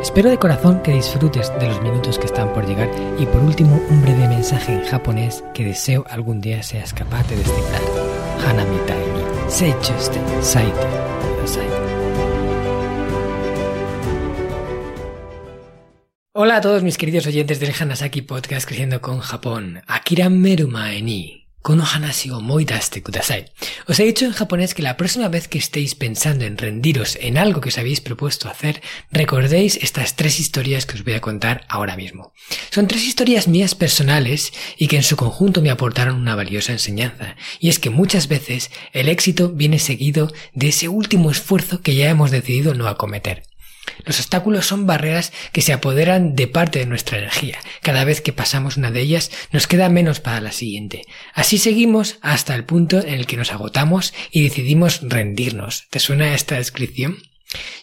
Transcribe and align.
Espero 0.00 0.30
de 0.30 0.38
corazón 0.38 0.80
que 0.82 0.92
disfrutes 0.92 1.52
de 1.58 1.66
los 1.66 1.82
minutos 1.82 2.20
que 2.20 2.26
están 2.26 2.52
por 2.52 2.66
llegar 2.66 2.88
y 3.18 3.26
por 3.26 3.42
último 3.42 3.80
un 3.90 4.00
breve 4.00 4.28
mensaje 4.28 4.72
en 4.72 4.84
japonés 4.84 5.42
que 5.52 5.64
deseo 5.64 6.04
algún 6.08 6.40
día 6.40 6.62
seas 6.62 6.94
capaz 6.94 7.28
de 7.28 7.36
descifrar. 7.36 7.82
Hanami 8.46 8.76
ni 8.76 9.50
seichuste 9.50 10.20
saite. 10.40 10.86
Hola 16.32 16.58
a 16.58 16.60
todos 16.60 16.84
mis 16.84 16.96
queridos 16.96 17.26
oyentes 17.26 17.58
del 17.58 17.74
Hanasaki 17.78 18.22
Podcast 18.22 18.68
Creciendo 18.68 19.00
con 19.00 19.18
Japón. 19.18 19.82
Akira 19.88 20.28
Merumae 20.28 21.02
ni 21.02 21.47
Kono. 21.62 21.84
Os 23.88 24.00
he 24.00 24.04
dicho 24.04 24.24
en 24.24 24.32
japonés 24.32 24.74
que 24.74 24.82
la 24.82 24.96
próxima 24.96 25.28
vez 25.28 25.48
que 25.48 25.58
estéis 25.58 25.94
pensando 25.94 26.44
en 26.44 26.56
rendiros 26.56 27.18
en 27.20 27.36
algo 27.36 27.60
que 27.60 27.68
os 27.68 27.78
habéis 27.78 28.00
propuesto 28.00 28.48
hacer, 28.48 28.80
recordéis 29.10 29.76
estas 29.82 30.16
tres 30.16 30.40
historias 30.40 30.86
que 30.86 30.96
os 30.96 31.04
voy 31.04 31.14
a 31.14 31.20
contar 31.20 31.66
ahora 31.68 31.96
mismo. 31.96 32.32
Son 32.70 32.86
tres 32.86 33.04
historias 33.04 33.48
mías 33.48 33.74
personales 33.74 34.52
y 34.76 34.86
que 34.88 34.96
en 34.96 35.02
su 35.02 35.16
conjunto 35.16 35.60
me 35.60 35.70
aportaron 35.70 36.16
una 36.16 36.36
valiosa 36.36 36.72
enseñanza. 36.72 37.36
Y 37.60 37.68
es 37.68 37.78
que 37.78 37.90
muchas 37.90 38.28
veces 38.28 38.70
el 38.92 39.08
éxito 39.08 39.50
viene 39.50 39.78
seguido 39.78 40.32
de 40.54 40.68
ese 40.68 40.88
último 40.88 41.30
esfuerzo 41.30 41.82
que 41.82 41.94
ya 41.94 42.08
hemos 42.08 42.30
decidido 42.30 42.74
no 42.74 42.88
acometer. 42.88 43.42
Los 44.04 44.18
obstáculos 44.18 44.66
son 44.66 44.86
barreras 44.86 45.32
que 45.52 45.62
se 45.62 45.72
apoderan 45.72 46.34
de 46.34 46.46
parte 46.46 46.78
de 46.78 46.86
nuestra 46.86 47.18
energía. 47.18 47.58
Cada 47.82 48.04
vez 48.04 48.20
que 48.20 48.32
pasamos 48.32 48.76
una 48.76 48.90
de 48.90 49.00
ellas 49.00 49.30
nos 49.52 49.66
queda 49.66 49.88
menos 49.88 50.20
para 50.20 50.40
la 50.40 50.52
siguiente. 50.52 51.04
Así 51.34 51.58
seguimos 51.58 52.18
hasta 52.22 52.54
el 52.54 52.64
punto 52.64 52.98
en 52.98 53.14
el 53.14 53.26
que 53.26 53.36
nos 53.36 53.52
agotamos 53.52 54.14
y 54.30 54.42
decidimos 54.42 55.00
rendirnos. 55.02 55.86
¿Te 55.90 55.98
suena 55.98 56.34
esta 56.34 56.56
descripción? 56.56 57.18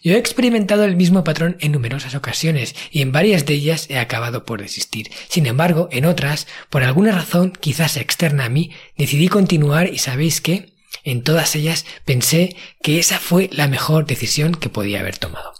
Yo 0.03 0.13
he 0.13 0.17
experimentado 0.17 0.83
el 0.83 0.95
mismo 0.95 1.23
patrón 1.23 1.57
en 1.59 1.71
numerosas 1.71 2.13
ocasiones 2.13 2.75
y 2.91 3.01
en 3.01 3.11
varias 3.11 3.45
de 3.45 3.55
ellas 3.55 3.87
he 3.89 3.97
acabado 3.97 4.45
por 4.45 4.61
desistir. 4.61 5.09
Sin 5.27 5.47
embargo, 5.47 5.89
en 5.91 6.05
otras, 6.05 6.47
por 6.69 6.83
alguna 6.83 7.11
razón 7.11 7.53
quizás 7.59 7.97
externa 7.97 8.45
a 8.45 8.49
mí, 8.49 8.71
decidí 8.97 9.27
continuar 9.27 9.91
y 9.91 9.97
sabéis 9.97 10.41
qué? 10.41 10.73
En 11.03 11.23
todas 11.23 11.55
ellas 11.55 11.85
pensé 12.05 12.55
que 12.81 12.99
esa 12.99 13.19
fue 13.19 13.49
la 13.51 13.67
mejor 13.67 14.05
decisión 14.05 14.53
que 14.53 14.69
podía 14.69 14.99
haber 14.99 15.17
tomado. 15.17 15.53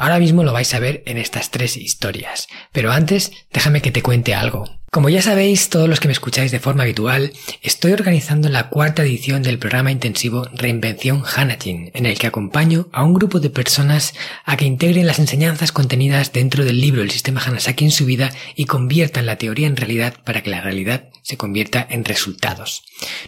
Ahora 0.00 0.18
mismo 0.18 0.44
lo 0.44 0.54
vais 0.54 0.72
a 0.72 0.78
ver 0.78 1.02
en 1.04 1.18
estas 1.18 1.50
tres 1.50 1.76
historias, 1.76 2.48
pero 2.72 2.90
antes 2.90 3.32
déjame 3.52 3.82
que 3.82 3.90
te 3.90 4.02
cuente 4.02 4.34
algo. 4.34 4.79
Como 4.92 5.08
ya 5.08 5.22
sabéis, 5.22 5.68
todos 5.68 5.88
los 5.88 6.00
que 6.00 6.08
me 6.08 6.12
escucháis 6.12 6.50
de 6.50 6.58
forma 6.58 6.82
habitual, 6.82 7.32
estoy 7.62 7.92
organizando 7.92 8.48
la 8.48 8.70
cuarta 8.70 9.02
edición 9.02 9.40
del 9.40 9.60
programa 9.60 9.92
intensivo 9.92 10.48
Reinvención 10.52 11.22
Hanajin, 11.24 11.92
en 11.94 12.06
el 12.06 12.18
que 12.18 12.26
acompaño 12.26 12.88
a 12.90 13.04
un 13.04 13.14
grupo 13.14 13.38
de 13.38 13.50
personas 13.50 14.14
a 14.44 14.56
que 14.56 14.64
integren 14.64 15.06
las 15.06 15.20
enseñanzas 15.20 15.70
contenidas 15.70 16.32
dentro 16.32 16.64
del 16.64 16.80
libro 16.80 17.02
El 17.02 17.12
sistema 17.12 17.40
Hanasaki 17.40 17.84
en 17.84 17.92
su 17.92 18.04
vida 18.04 18.32
y 18.56 18.64
conviertan 18.64 19.26
la 19.26 19.36
teoría 19.36 19.68
en 19.68 19.76
realidad 19.76 20.16
para 20.24 20.42
que 20.42 20.50
la 20.50 20.60
realidad 20.60 21.10
se 21.22 21.36
convierta 21.36 21.86
en 21.88 22.04
resultados. 22.04 22.82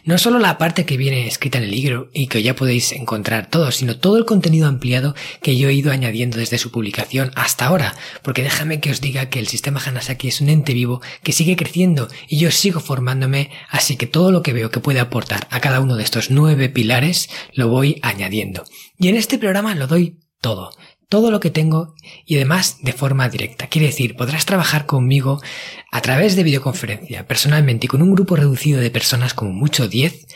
No 0.05 0.19
solo 0.19 0.41
la 0.41 0.59
parte 0.59 0.85
que 0.85 0.97
viene 0.97 1.29
escrita 1.29 1.59
en 1.59 1.65
el 1.65 1.71
libro 1.71 2.11
y 2.13 2.27
que 2.27 2.43
ya 2.43 2.57
podéis 2.57 2.91
encontrar 2.91 3.49
todo, 3.49 3.71
sino 3.71 3.97
todo 3.97 4.17
el 4.17 4.25
contenido 4.25 4.67
ampliado 4.67 5.15
que 5.43 5.57
yo 5.57 5.69
he 5.69 5.75
ido 5.75 5.93
añadiendo 5.93 6.39
desde 6.39 6.59
su 6.59 6.73
publicación 6.73 7.31
hasta 7.37 7.67
ahora, 7.67 7.95
porque 8.23 8.43
déjame 8.43 8.81
que 8.81 8.91
os 8.91 9.01
diga 9.01 9.29
que 9.29 9.39
el 9.39 9.47
sistema 9.47 9.81
Hanasaki 9.85 10.29
es 10.29 10.41
un 10.41 10.49
ente 10.49 10.75
vivo 10.75 11.01
que 11.23 11.33
sigue 11.33 11.52
creciendo 11.57 12.09
y 12.29 12.39
yo 12.39 12.51
sigo 12.51 12.81
formándome, 12.81 13.51
así 13.71 13.97
que 13.97 14.07
todo 14.07 14.31
lo 14.31 14.43
que 14.43 14.53
veo 14.53 14.71
que 14.71 14.81
puede 14.81 15.01
aportar 15.01 15.47
a 15.51 15.61
cada 15.61 15.81
uno 15.81 15.97
de 15.97 16.05
estos 16.05 16.31
nueve 16.31 16.69
pilares 16.69 17.29
lo 17.55 17.69
voy 17.69 17.99
añadiendo. 18.03 18.65
Y 18.99 19.09
en 19.09 19.17
este 19.17 19.39
programa 19.39 19.75
lo 19.75 19.87
doy 19.87 20.19
todo, 20.41 20.71
todo 21.09 21.31
lo 21.31 21.41
que 21.41 21.51
tengo 21.51 21.95
y 22.25 22.37
además 22.37 22.79
de 22.83 22.93
forma 22.93 23.29
directa. 23.29 23.67
Quiere 23.67 23.89
decir, 23.89 24.17
podrás 24.17 24.47
trabajar 24.47 24.87
conmigo 24.87 25.43
a 25.91 26.01
través 26.01 26.37
de 26.37 26.43
videoconferencia, 26.43 27.27
personalmente 27.27 27.87
y 27.87 27.89
con 27.89 28.03
un 28.03 28.15
grupo 28.15 28.37
reducido 28.37 28.81
de 28.81 28.91
personas 28.91 29.35
como 29.35 29.53
mucho 29.53 29.89
10, 29.89 30.27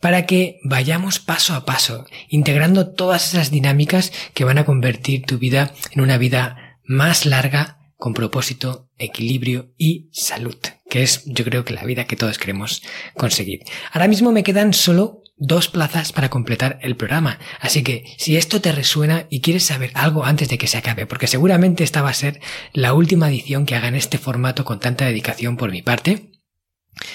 para 0.00 0.26
que 0.26 0.60
vayamos 0.62 1.18
paso 1.18 1.54
a 1.54 1.64
paso, 1.64 2.06
integrando 2.28 2.92
todas 2.92 3.34
esas 3.34 3.50
dinámicas 3.50 4.12
que 4.32 4.44
van 4.44 4.58
a 4.58 4.64
convertir 4.64 5.26
tu 5.26 5.38
vida 5.38 5.74
en 5.92 6.00
una 6.00 6.16
vida 6.16 6.78
más 6.84 7.26
larga, 7.26 7.79
con 8.00 8.14
propósito, 8.14 8.88
equilibrio 8.98 9.72
y 9.76 10.08
salud, 10.10 10.56
que 10.88 11.02
es 11.02 11.22
yo 11.26 11.44
creo 11.44 11.64
que 11.64 11.74
la 11.74 11.84
vida 11.84 12.06
que 12.06 12.16
todos 12.16 12.38
queremos 12.38 12.82
conseguir. 13.14 13.60
Ahora 13.92 14.08
mismo 14.08 14.32
me 14.32 14.42
quedan 14.42 14.72
solo 14.72 15.22
dos 15.36 15.68
plazas 15.68 16.12
para 16.12 16.30
completar 16.30 16.78
el 16.82 16.96
programa, 16.96 17.38
así 17.60 17.82
que 17.82 18.04
si 18.16 18.38
esto 18.38 18.60
te 18.62 18.72
resuena 18.72 19.26
y 19.28 19.42
quieres 19.42 19.64
saber 19.64 19.92
algo 19.94 20.24
antes 20.24 20.48
de 20.48 20.56
que 20.56 20.66
se 20.66 20.78
acabe, 20.78 21.06
porque 21.06 21.26
seguramente 21.26 21.84
esta 21.84 22.00
va 22.02 22.08
a 22.08 22.14
ser 22.14 22.40
la 22.72 22.94
última 22.94 23.28
edición 23.28 23.66
que 23.66 23.76
haga 23.76 23.88
en 23.88 23.96
este 23.96 24.16
formato 24.18 24.64
con 24.64 24.80
tanta 24.80 25.04
dedicación 25.04 25.58
por 25.58 25.70
mi 25.70 25.82
parte, 25.82 26.30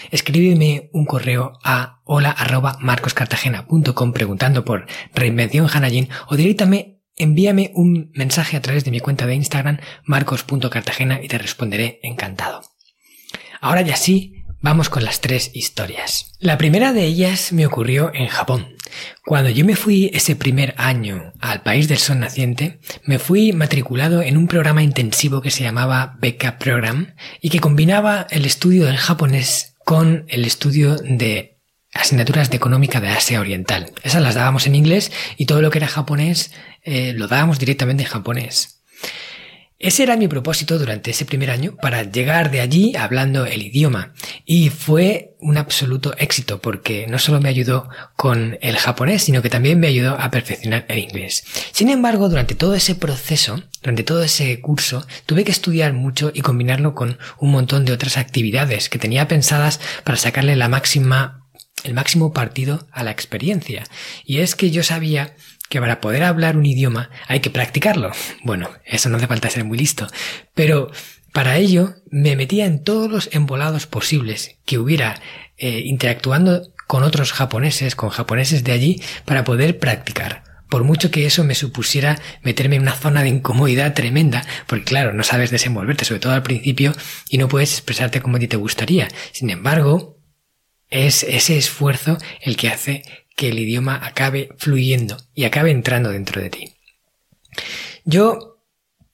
Escríbeme 0.09 0.89
un 0.93 1.05
correo 1.05 1.59
a 1.63 2.01
hola 2.05 2.35
preguntando 4.13 4.65
por 4.65 4.87
Reinvención 5.13 5.67
Hanajin 5.71 6.09
o 6.27 6.35
directamente 6.35 6.94
envíame 7.15 7.71
un 7.73 8.11
mensaje 8.13 8.57
a 8.57 8.61
través 8.61 8.83
de 8.83 8.91
mi 8.91 8.99
cuenta 8.99 9.25
de 9.25 9.35
Instagram 9.35 9.79
marcos.cartagena 10.03 11.19
y 11.21 11.27
te 11.27 11.37
responderé 11.37 11.99
encantado. 12.03 12.61
Ahora 13.61 13.81
ya 13.81 13.95
sí, 13.95 14.43
vamos 14.61 14.89
con 14.89 15.03
las 15.03 15.21
tres 15.21 15.51
historias. 15.53 16.33
La 16.39 16.57
primera 16.57 16.93
de 16.93 17.05
ellas 17.05 17.53
me 17.53 17.65
ocurrió 17.65 18.11
en 18.13 18.27
Japón. 18.27 18.75
Cuando 19.25 19.49
yo 19.49 19.65
me 19.65 19.75
fui 19.75 20.09
ese 20.13 20.35
primer 20.35 20.73
año 20.77 21.33
al 21.39 21.61
país 21.63 21.87
del 21.87 21.97
sol 21.97 22.19
naciente, 22.19 22.79
me 23.03 23.19
fui 23.19 23.53
matriculado 23.53 24.21
en 24.21 24.37
un 24.37 24.47
programa 24.47 24.83
intensivo 24.83 25.41
que 25.41 25.51
se 25.51 25.63
llamaba 25.63 26.17
Becca 26.19 26.57
Program 26.57 27.15
y 27.41 27.49
que 27.49 27.59
combinaba 27.59 28.27
el 28.29 28.45
estudio 28.45 28.85
del 28.85 28.97
japonés 28.97 29.75
con 29.83 30.25
el 30.29 30.45
estudio 30.45 30.95
de 30.95 31.55
asignaturas 31.93 32.49
de 32.49 32.57
económica 32.57 32.99
de 32.99 33.07
Asia 33.07 33.39
Oriental. 33.39 33.91
Esas 34.03 34.21
las 34.21 34.35
dábamos 34.35 34.67
en 34.67 34.75
inglés 34.75 35.11
y 35.37 35.45
todo 35.45 35.61
lo 35.61 35.71
que 35.71 35.77
era 35.77 35.87
japonés 35.87 36.51
eh, 36.85 37.13
lo 37.13 37.27
dábamos 37.27 37.59
directamente 37.59 38.03
en 38.03 38.09
japonés. 38.09 38.75
Ese 39.77 40.03
era 40.03 40.15
mi 40.15 40.29
propósito 40.29 40.79
durante 40.79 41.11
ese 41.11 41.25
primer 41.25 41.51
año 41.51 41.75
para 41.75 42.03
llegar 42.03 42.49
de 42.49 42.61
allí 42.61 42.95
hablando 42.95 43.45
el 43.45 43.61
idioma 43.61 44.13
y 44.45 44.69
fue 44.69 45.35
un 45.39 45.57
absoluto 45.57 46.15
éxito 46.17 46.61
porque 46.61 47.07
no 47.07 47.19
solo 47.19 47.41
me 47.41 47.49
ayudó 47.49 47.89
con 48.15 48.57
el 48.61 48.77
japonés 48.77 49.23
sino 49.23 49.41
que 49.41 49.49
también 49.49 49.79
me 49.79 49.87
ayudó 49.87 50.17
a 50.17 50.31
perfeccionar 50.31 50.85
el 50.87 50.99
inglés. 50.99 51.43
Sin 51.73 51.89
embargo, 51.89 52.29
durante 52.29 52.55
todo 52.55 52.73
ese 52.73 52.95
proceso, 52.95 53.61
durante 53.81 54.03
todo 54.03 54.23
ese 54.23 54.61
curso, 54.61 55.05
tuve 55.25 55.43
que 55.43 55.51
estudiar 55.51 55.91
mucho 55.91 56.31
y 56.33 56.39
combinarlo 56.39 56.95
con 56.95 57.17
un 57.39 57.51
montón 57.51 57.83
de 57.83 57.91
otras 57.91 58.17
actividades 58.17 58.87
que 58.87 58.97
tenía 58.97 59.27
pensadas 59.27 59.81
para 60.05 60.17
sacarle 60.17 60.55
la 60.55 60.69
máxima 60.69 61.41
el 61.83 61.93
máximo 61.93 62.33
partido 62.33 62.87
a 62.91 63.03
la 63.03 63.11
experiencia. 63.11 63.83
Y 64.25 64.39
es 64.39 64.55
que 64.55 64.71
yo 64.71 64.83
sabía 64.83 65.35
que 65.69 65.79
para 65.79 66.01
poder 66.01 66.23
hablar 66.23 66.57
un 66.57 66.65
idioma 66.65 67.09
hay 67.27 67.39
que 67.39 67.49
practicarlo. 67.49 68.11
Bueno, 68.43 68.69
eso 68.85 69.09
no 69.09 69.17
hace 69.17 69.27
falta 69.27 69.49
ser 69.49 69.63
muy 69.63 69.77
listo, 69.77 70.07
pero 70.53 70.91
para 71.33 71.57
ello 71.57 71.95
me 72.09 72.35
metía 72.35 72.65
en 72.65 72.83
todos 72.83 73.11
los 73.11 73.29
embolados 73.33 73.87
posibles 73.87 74.57
que 74.65 74.77
hubiera 74.77 75.21
eh, 75.57 75.81
interactuando 75.85 76.71
con 76.87 77.03
otros 77.03 77.33
japoneses, 77.33 77.95
con 77.95 78.09
japoneses 78.09 78.63
de 78.63 78.71
allí, 78.71 79.01
para 79.25 79.43
poder 79.43 79.79
practicar. 79.79 80.43
Por 80.69 80.83
mucho 80.83 81.11
que 81.11 81.25
eso 81.25 81.43
me 81.43 81.55
supusiera 81.55 82.19
meterme 82.41 82.75
en 82.77 82.83
una 82.83 82.95
zona 82.95 83.21
de 83.21 83.29
incomodidad 83.29 83.93
tremenda, 83.93 84.45
porque 84.67 84.85
claro, 84.85 85.13
no 85.13 85.23
sabes 85.23 85.51
desenvolverte, 85.51 86.05
sobre 86.05 86.19
todo 86.19 86.33
al 86.33 86.43
principio, 86.43 86.93
y 87.29 87.37
no 87.37 87.47
puedes 87.47 87.73
expresarte 87.73 88.21
como 88.21 88.37
a 88.37 88.39
ti 88.39 88.47
te 88.47 88.57
gustaría. 88.57 89.07
Sin 89.31 89.49
embargo, 89.49 90.19
es 90.89 91.23
ese 91.23 91.57
esfuerzo 91.57 92.17
el 92.41 92.57
que 92.57 92.69
hace 92.69 93.03
que 93.35 93.49
el 93.49 93.59
idioma 93.59 93.99
acabe 94.03 94.49
fluyendo 94.57 95.17
y 95.33 95.43
acabe 95.43 95.71
entrando 95.71 96.09
dentro 96.09 96.41
de 96.41 96.49
ti. 96.49 96.73
Yo 98.05 98.55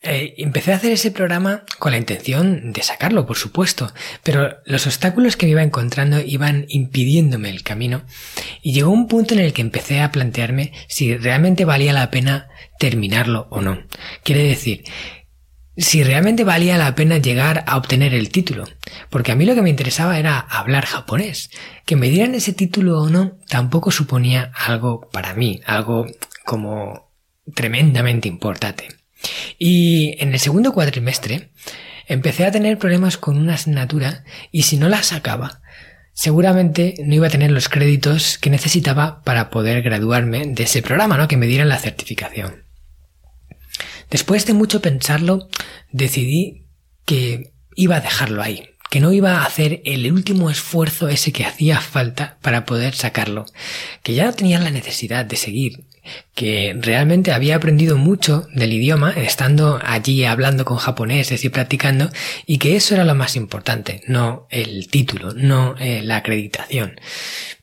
eh, 0.04 0.34
empecé 0.38 0.74
a 0.74 0.78
hacer 0.78 0.92
ese 0.92 1.12
programa 1.12 1.64
con 1.78 1.92
la 1.92 2.00
intención 2.00 2.74
de 2.74 2.82
sacarlo, 2.82 3.28
por 3.28 3.38
supuesto, 3.38 3.94
pero 4.24 4.58
los 4.66 4.88
obstáculos 4.88 5.38
que 5.38 5.46
me 5.46 5.52
iba 5.52 5.62
encontrando 5.62 6.20
iban 6.20 6.66
impidiéndome 6.70 7.52
el 7.52 7.62
camino 7.62 8.04
y 8.64 8.74
llegó 8.74 8.90
un 8.90 9.08
punto 9.08 9.36
en 9.36 9.42
el 9.42 9.54
que 9.54 9.62
empecé 9.62 10.02
a 10.02 10.12
plantearme 10.12 10.72
si 10.88 11.16
realmente 11.18 11.66
valía 11.66 11.94
la 11.94 12.10
pena 12.10 12.50
terminarlo 12.80 13.48
o 13.52 13.62
no. 13.62 13.84
Quiere 14.24 14.44
decir, 14.44 14.84
si 15.82 16.04
realmente 16.04 16.44
valía 16.44 16.78
la 16.78 16.96
pena 16.96 17.18
llegar 17.18 17.64
a 17.68 17.78
obtener 17.78 18.14
el 18.14 18.30
título, 18.30 18.66
porque 19.10 19.32
a 19.32 19.36
mí 19.36 19.46
lo 19.46 19.56
que 19.56 19.62
me 19.62 19.70
interesaba 19.70 20.20
era 20.20 20.40
hablar 20.40 20.86
japonés. 20.86 21.50
Que 21.86 21.96
me 21.96 22.10
dieran 22.10 22.36
ese 22.36 22.54
título 22.54 23.02
o 23.02 23.10
no 23.10 23.38
tampoco 23.48 23.92
suponía 23.92 24.52
algo 24.56 25.10
para 25.12 25.34
mí, 25.34 25.62
algo 25.66 26.06
como 26.46 27.12
tremendamente 27.56 28.28
importante. 28.28 28.88
Y 29.58 30.16
en 30.20 30.34
el 30.34 30.40
segundo 30.40 30.74
cuatrimestre 30.74 31.52
empecé 32.08 32.46
a 32.46 32.52
tener 32.52 32.78
problemas 32.78 33.18
con 33.18 33.38
una 33.38 33.54
asignatura 33.54 34.24
y 34.52 34.64
si 34.64 34.78
no 34.78 34.90
la 34.90 35.04
sacaba, 35.04 35.62
seguramente 36.14 36.96
no 37.06 37.16
iba 37.16 37.28
a 37.28 37.32
tener 37.32 37.52
los 37.52 37.70
créditos 37.70 38.38
que 38.38 38.50
necesitaba 38.50 39.22
para 39.24 39.50
poder 39.50 39.82
graduarme 39.82 40.46
de 40.48 40.64
ese 40.64 40.82
programa, 40.82 41.18
¿no? 41.18 41.28
Que 41.28 41.38
me 41.38 41.48
dieran 41.48 41.70
la 41.70 41.78
certificación. 41.78 42.71
Después 44.12 44.46
de 44.46 44.54
mucho 44.54 44.82
pensarlo, 44.82 45.50
decidí 45.92 46.68
que 47.06 47.54
iba 47.76 47.96
a 47.96 48.02
dejarlo 48.02 48.44
ahí, 48.44 48.70
que 48.92 49.00
no 49.00 49.14
iba 49.14 49.38
a 49.38 49.46
hacer 49.46 49.82
el 49.86 50.12
último 50.12 50.50
esfuerzo 50.50 51.08
ese 51.08 51.32
que 51.32 51.46
hacía 51.46 51.80
falta 51.80 52.38
para 52.42 52.66
poder 52.66 52.94
sacarlo, 52.94 53.46
que 54.04 54.14
ya 54.14 54.26
no 54.26 54.34
tenía 54.34 54.60
la 54.60 54.70
necesidad 54.70 55.26
de 55.26 55.38
seguir, 55.38 55.86
que 56.36 56.76
realmente 56.78 57.32
había 57.32 57.56
aprendido 57.56 57.98
mucho 57.98 58.48
del 58.54 58.74
idioma 58.74 59.12
estando 59.12 59.80
allí 59.82 60.26
hablando 60.26 60.66
con 60.66 60.78
japoneses 60.78 61.46
y 61.46 61.50
practicando 61.50 62.10
y 62.46 62.58
que 62.58 62.76
eso 62.76 62.94
era 62.94 63.06
lo 63.06 63.16
más 63.16 63.38
importante, 63.38 64.02
no 64.08 64.46
el 64.50 64.90
título, 64.90 65.34
no 65.34 65.76
eh, 65.80 66.02
la 66.04 66.18
acreditación. 66.18 67.00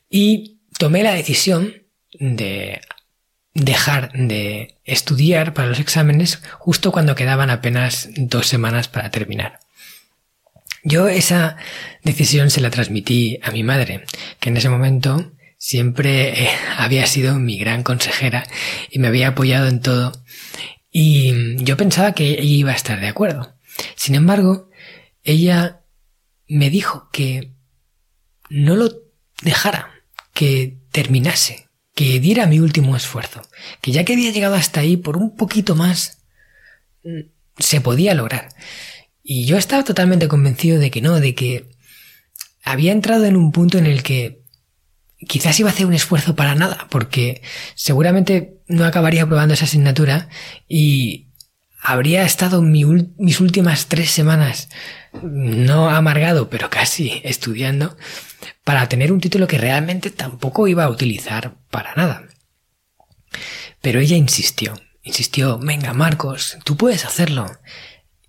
Y 0.09 0.61
tomé 0.79 1.03
la 1.03 1.13
decisión 1.13 1.75
de 2.19 2.81
dejar 3.59 4.11
de 4.13 4.79
estudiar 4.85 5.53
para 5.53 5.67
los 5.67 5.79
exámenes 5.79 6.41
justo 6.57 6.91
cuando 6.91 7.15
quedaban 7.15 7.49
apenas 7.49 8.09
dos 8.15 8.47
semanas 8.47 8.87
para 8.87 9.11
terminar. 9.11 9.59
Yo 10.83 11.07
esa 11.07 11.57
decisión 12.03 12.49
se 12.49 12.61
la 12.61 12.69
transmití 12.69 13.39
a 13.43 13.51
mi 13.51 13.63
madre, 13.63 14.05
que 14.39 14.49
en 14.49 14.57
ese 14.57 14.69
momento 14.69 15.33
siempre 15.57 16.45
eh, 16.45 16.49
había 16.77 17.05
sido 17.05 17.35
mi 17.35 17.59
gran 17.59 17.83
consejera 17.83 18.47
y 18.89 18.99
me 18.99 19.09
había 19.09 19.29
apoyado 19.29 19.67
en 19.67 19.81
todo 19.81 20.13
y 20.91 21.63
yo 21.63 21.77
pensaba 21.77 22.13
que 22.13 22.31
ella 22.31 22.43
iba 22.43 22.71
a 22.71 22.75
estar 22.75 22.99
de 22.99 23.07
acuerdo. 23.07 23.55
Sin 23.95 24.15
embargo, 24.15 24.69
ella 25.23 25.81
me 26.47 26.69
dijo 26.69 27.09
que 27.11 27.53
no 28.49 28.75
lo 28.75 28.89
dejara, 29.41 29.91
que 30.33 30.79
terminase, 30.91 31.68
que 31.99 32.21
diera 32.21 32.45
mi 32.45 32.61
último 32.61 32.95
esfuerzo, 32.95 33.41
que 33.81 33.91
ya 33.91 34.05
que 34.05 34.13
había 34.13 34.31
llegado 34.31 34.55
hasta 34.55 34.79
ahí 34.79 34.95
por 34.95 35.17
un 35.17 35.35
poquito 35.35 35.75
más, 35.75 36.19
mm, 37.03 37.27
se 37.57 37.81
podía 37.81 38.13
lograr. 38.13 38.47
Y 39.21 39.45
yo 39.45 39.57
estaba 39.57 39.83
totalmente 39.83 40.29
convencido 40.29 40.79
de 40.79 40.91
que 40.91 41.01
no, 41.01 41.19
de 41.19 41.35
que 41.35 41.69
había 42.63 42.93
entrado 42.93 43.25
en 43.25 43.35
un 43.35 43.51
punto 43.51 43.77
en 43.77 43.85
el 43.85 44.01
que 44.01 44.45
quizás 45.27 45.59
iba 45.59 45.69
a 45.69 45.73
hacer 45.73 45.87
un 45.87 45.93
esfuerzo 45.93 46.37
para 46.37 46.55
nada, 46.55 46.87
porque 46.89 47.41
seguramente 47.75 48.61
no 48.69 48.85
acabaría 48.85 49.27
probando 49.27 49.53
esa 49.53 49.65
asignatura 49.65 50.29
y 50.69 51.27
habría 51.81 52.23
estado 52.23 52.61
mis 52.61 53.41
últimas 53.41 53.87
tres 53.87 54.09
semanas, 54.09 54.69
no 55.23 55.89
amargado, 55.89 56.49
pero 56.49 56.69
casi 56.69 57.21
estudiando, 57.23 57.97
para 58.63 58.87
tener 58.89 59.11
un 59.11 59.21
título 59.21 59.47
que 59.47 59.57
realmente 59.57 60.09
tampoco 60.09 60.67
iba 60.67 60.83
a 60.83 60.89
utilizar 60.89 61.55
para 61.69 61.95
nada. 61.95 62.27
Pero 63.81 63.99
ella 63.99 64.17
insistió, 64.17 64.73
insistió, 65.03 65.57
venga 65.59 65.93
Marcos, 65.93 66.57
tú 66.63 66.77
puedes 66.77 67.05
hacerlo, 67.05 67.49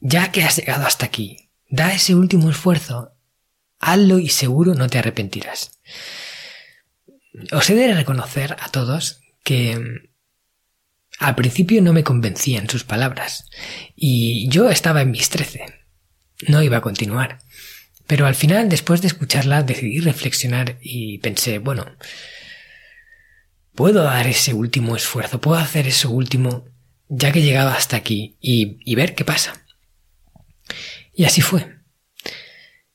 ya 0.00 0.32
que 0.32 0.44
has 0.44 0.56
llegado 0.56 0.87
hasta 0.87 1.06
aquí, 1.06 1.50
da 1.69 1.93
ese 1.93 2.15
último 2.15 2.50
esfuerzo, 2.50 3.12
hazlo 3.79 4.19
y 4.19 4.29
seguro 4.29 4.75
no 4.75 4.88
te 4.88 4.99
arrepentirás. 4.99 5.81
Os 7.53 7.71
he 7.71 7.75
de 7.75 7.94
reconocer 7.94 8.56
a 8.61 8.69
todos 8.71 9.21
que 9.44 9.77
mm, 9.77 10.11
al 11.21 11.35
principio 11.35 11.82
no 11.82 11.93
me 11.93 12.05
convencían 12.05 12.69
sus 12.69 12.85
palabras 12.85 13.47
y 13.94 14.49
yo 14.49 14.71
estaba 14.71 15.03
en 15.03 15.11
mis 15.11 15.29
trece. 15.29 15.80
No 16.48 16.62
iba 16.62 16.78
a 16.78 16.82
continuar. 16.82 17.38
Pero 18.06 18.26
al 18.26 18.34
final, 18.34 18.69
después 18.69 19.02
de 19.02 19.08
escucharla, 19.08 19.62
decidí 19.62 20.00
reflexionar 20.00 20.78
y 20.81 21.19
pensé, 21.19 21.58
bueno, 21.58 21.87
puedo 23.75 24.02
dar 24.02 24.26
ese 24.26 24.52
último 24.52 24.96
esfuerzo, 24.96 25.40
puedo 25.40 25.60
hacer 25.60 25.87
eso 25.87 26.10
último, 26.10 26.66
ya 27.08 27.31
que 27.31 27.38
he 27.38 27.42
llegado 27.42 27.70
hasta 27.70 27.96
aquí, 27.96 28.37
y, 28.40 28.78
y 28.84 28.94
ver 28.96 29.14
qué 29.14 29.25
pasa. 29.25 29.64
Y 31.14 31.25
así 31.25 31.40
fue. 31.40 31.78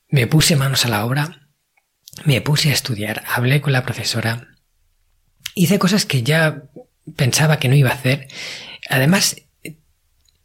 Me 0.09 0.27
puse 0.27 0.55
manos 0.55 0.85
a 0.85 0.89
la 0.89 1.05
obra, 1.05 1.49
me 2.25 2.41
puse 2.41 2.69
a 2.69 2.73
estudiar, 2.73 3.23
hablé 3.27 3.61
con 3.61 3.73
la 3.73 3.83
profesora, 3.83 4.47
hice 5.53 5.79
cosas 5.79 6.05
que 6.05 6.23
ya 6.23 6.63
pensaba 7.15 7.57
que 7.59 7.69
no 7.69 7.75
iba 7.75 7.89
a 7.89 7.95
hacer. 7.95 8.27
Además, 8.89 9.37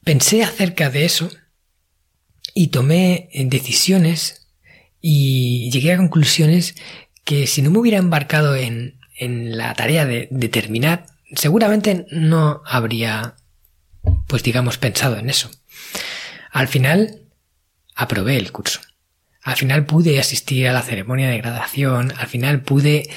pensé 0.05 0.43
acerca 0.43 0.91
de 0.91 1.05
eso 1.05 1.31
y 2.55 2.69
tomé 2.69 3.29
decisiones 3.35 4.49
y 5.01 5.71
llegué 5.71 5.93
a 5.93 5.97
conclusiones 5.97 6.75
que 7.25 7.47
si 7.47 7.63
no 7.63 7.71
me 7.71 7.79
hubiera 7.79 7.99
embarcado 7.99 8.57
en, 8.57 8.99
en 9.17 9.57
la 9.57 9.75
tarea 9.75 10.07
de, 10.07 10.29
de 10.31 10.49
terminar, 10.49 11.07
seguramente 11.35 12.07
no 12.11 12.63
habría, 12.67 13.37
pues 14.27 14.43
digamos, 14.43 14.79
pensado 14.79 15.19
en 15.19 15.31
eso. 15.31 15.51
Al 16.51 16.69
final, 16.69 17.21
aprobé 17.95 18.37
el 18.37 18.51
curso. 18.51 18.81
Al 19.43 19.57
final 19.57 19.87
pude 19.87 20.19
asistir 20.19 20.69
a 20.69 20.73
la 20.73 20.83
ceremonia 20.83 21.29
de 21.29 21.39
graduación, 21.39 22.13
al 22.17 22.27
final 22.27 22.63
pude 22.63 23.09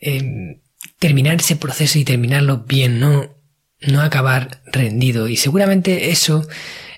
em, 0.00 0.60
terminar 0.98 1.36
ese 1.36 1.56
proceso 1.56 1.98
y 1.98 2.04
terminarlo 2.04 2.58
bien, 2.58 3.00
no, 3.00 3.34
no 3.80 4.00
acabar 4.00 4.62
rendido. 4.66 5.28
Y 5.28 5.36
seguramente 5.36 6.10
eso, 6.10 6.46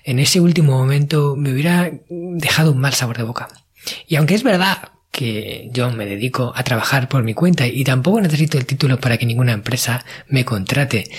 en 0.09 0.17
ese 0.17 0.39
último 0.39 0.75
momento, 0.75 1.35
me 1.35 1.53
hubiera 1.53 1.91
dejado 2.09 2.71
un 2.71 2.79
mal 2.79 2.95
sabor 2.95 3.17
de 3.17 3.23
boca. 3.23 3.47
Y 4.07 4.15
aunque 4.15 4.33
es 4.33 4.41
verdad 4.41 4.89
que 5.11 5.69
yo 5.71 5.91
me 5.91 6.07
dedico 6.07 6.51
a 6.55 6.63
trabajar 6.63 7.07
por 7.07 7.21
mi 7.21 7.35
cuenta 7.35 7.67
y 7.67 7.83
tampoco 7.83 8.19
necesito 8.19 8.57
el 8.57 8.65
título 8.65 8.99
para 8.99 9.19
que 9.19 9.27
ninguna 9.27 9.53
empresa 9.53 10.03
me 10.27 10.45
contrate, 10.45 11.11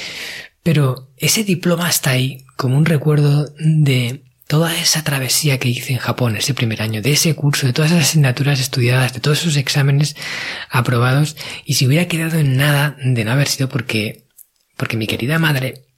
pero 0.64 1.12
ese 1.18 1.44
diploma 1.44 1.88
está 1.88 2.10
ahí 2.10 2.44
como 2.56 2.76
un 2.76 2.84
recuerdo 2.84 3.52
de 3.60 4.24
toda 4.48 4.76
esa 4.76 5.04
travesía 5.04 5.58
que 5.58 5.68
hice 5.68 5.92
en 5.92 6.00
Japón 6.00 6.34
ese 6.34 6.54
primer 6.54 6.82
año, 6.82 7.00
de 7.00 7.12
ese 7.12 7.36
curso, 7.36 7.68
de 7.68 7.72
todas 7.72 7.92
esas 7.92 8.08
asignaturas 8.08 8.58
estudiadas, 8.58 9.14
de 9.14 9.20
todos 9.20 9.42
esos 9.42 9.56
exámenes 9.56 10.16
aprobados, 10.68 11.36
y 11.64 11.74
si 11.74 11.86
hubiera 11.86 12.08
quedado 12.08 12.40
en 12.40 12.56
nada 12.56 12.96
de 13.04 13.24
no 13.24 13.30
haber 13.30 13.46
sido 13.46 13.68
porque, 13.68 14.26
porque 14.76 14.96
mi 14.96 15.06
querida 15.06 15.38
madre 15.38 15.89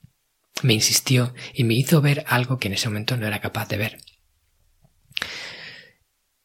me 0.63 0.75
insistió 0.75 1.35
y 1.55 1.65
me 1.65 1.75
hizo 1.75 2.01
ver 2.01 2.25
algo 2.29 2.59
que 2.59 2.69
en 2.69 2.75
ese 2.75 2.89
momento 2.89 3.17
no 3.17 3.27
era 3.27 3.41
capaz 3.41 3.69
de 3.69 3.79
ver. 3.79 3.99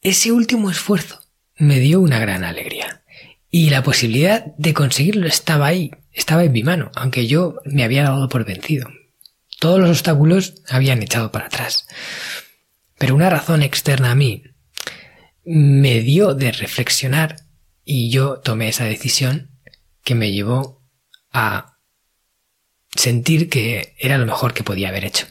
Ese 0.01 0.31
último 0.31 0.69
esfuerzo 0.71 1.19
me 1.57 1.79
dio 1.79 1.99
una 1.99 2.19
gran 2.19 2.43
alegría. 2.43 3.03
Y 3.49 3.69
la 3.69 3.83
posibilidad 3.83 4.45
de 4.57 4.73
conseguirlo 4.73 5.27
estaba 5.27 5.67
ahí, 5.67 5.91
estaba 6.11 6.43
en 6.43 6.51
mi 6.51 6.63
mano, 6.63 6.91
aunque 6.95 7.27
yo 7.27 7.55
me 7.65 7.83
había 7.83 8.03
dado 8.03 8.27
por 8.29 8.45
vencido. 8.45 8.89
Todos 9.59 9.79
los 9.79 9.89
obstáculos 9.89 10.61
habían 10.67 11.01
echado 11.01 11.31
para 11.31 11.47
atrás. 11.47 11.87
Pero 12.97 13.15
una 13.15 13.29
razón 13.29 13.63
externa 13.63 14.11
a 14.11 14.15
mí 14.15 14.43
me 15.45 16.01
dio 16.01 16.33
de 16.33 16.51
reflexionar 16.51 17.37
y 17.83 18.09
yo 18.09 18.39
tomé 18.39 18.67
esa 18.67 18.83
decisión 18.83 19.51
que 20.03 20.13
me 20.13 20.31
llevó 20.31 20.83
a 21.31 21.76
sentir 22.95 23.49
que 23.49 23.95
era 23.99 24.17
lo 24.17 24.25
mejor 24.25 24.53
que 24.53 24.63
podía 24.63 24.89
haber 24.89 25.05
hecho. 25.05 25.27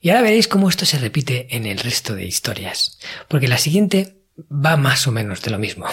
Y 0.00 0.10
ahora 0.10 0.22
veréis 0.22 0.48
cómo 0.48 0.68
esto 0.68 0.86
se 0.86 0.98
repite 0.98 1.56
en 1.56 1.66
el 1.66 1.78
resto 1.78 2.14
de 2.14 2.26
historias, 2.26 2.98
porque 3.28 3.48
la 3.48 3.58
siguiente 3.58 4.18
va 4.50 4.76
más 4.76 5.06
o 5.06 5.12
menos 5.12 5.42
de 5.42 5.50
lo 5.50 5.58
mismo. 5.58 5.86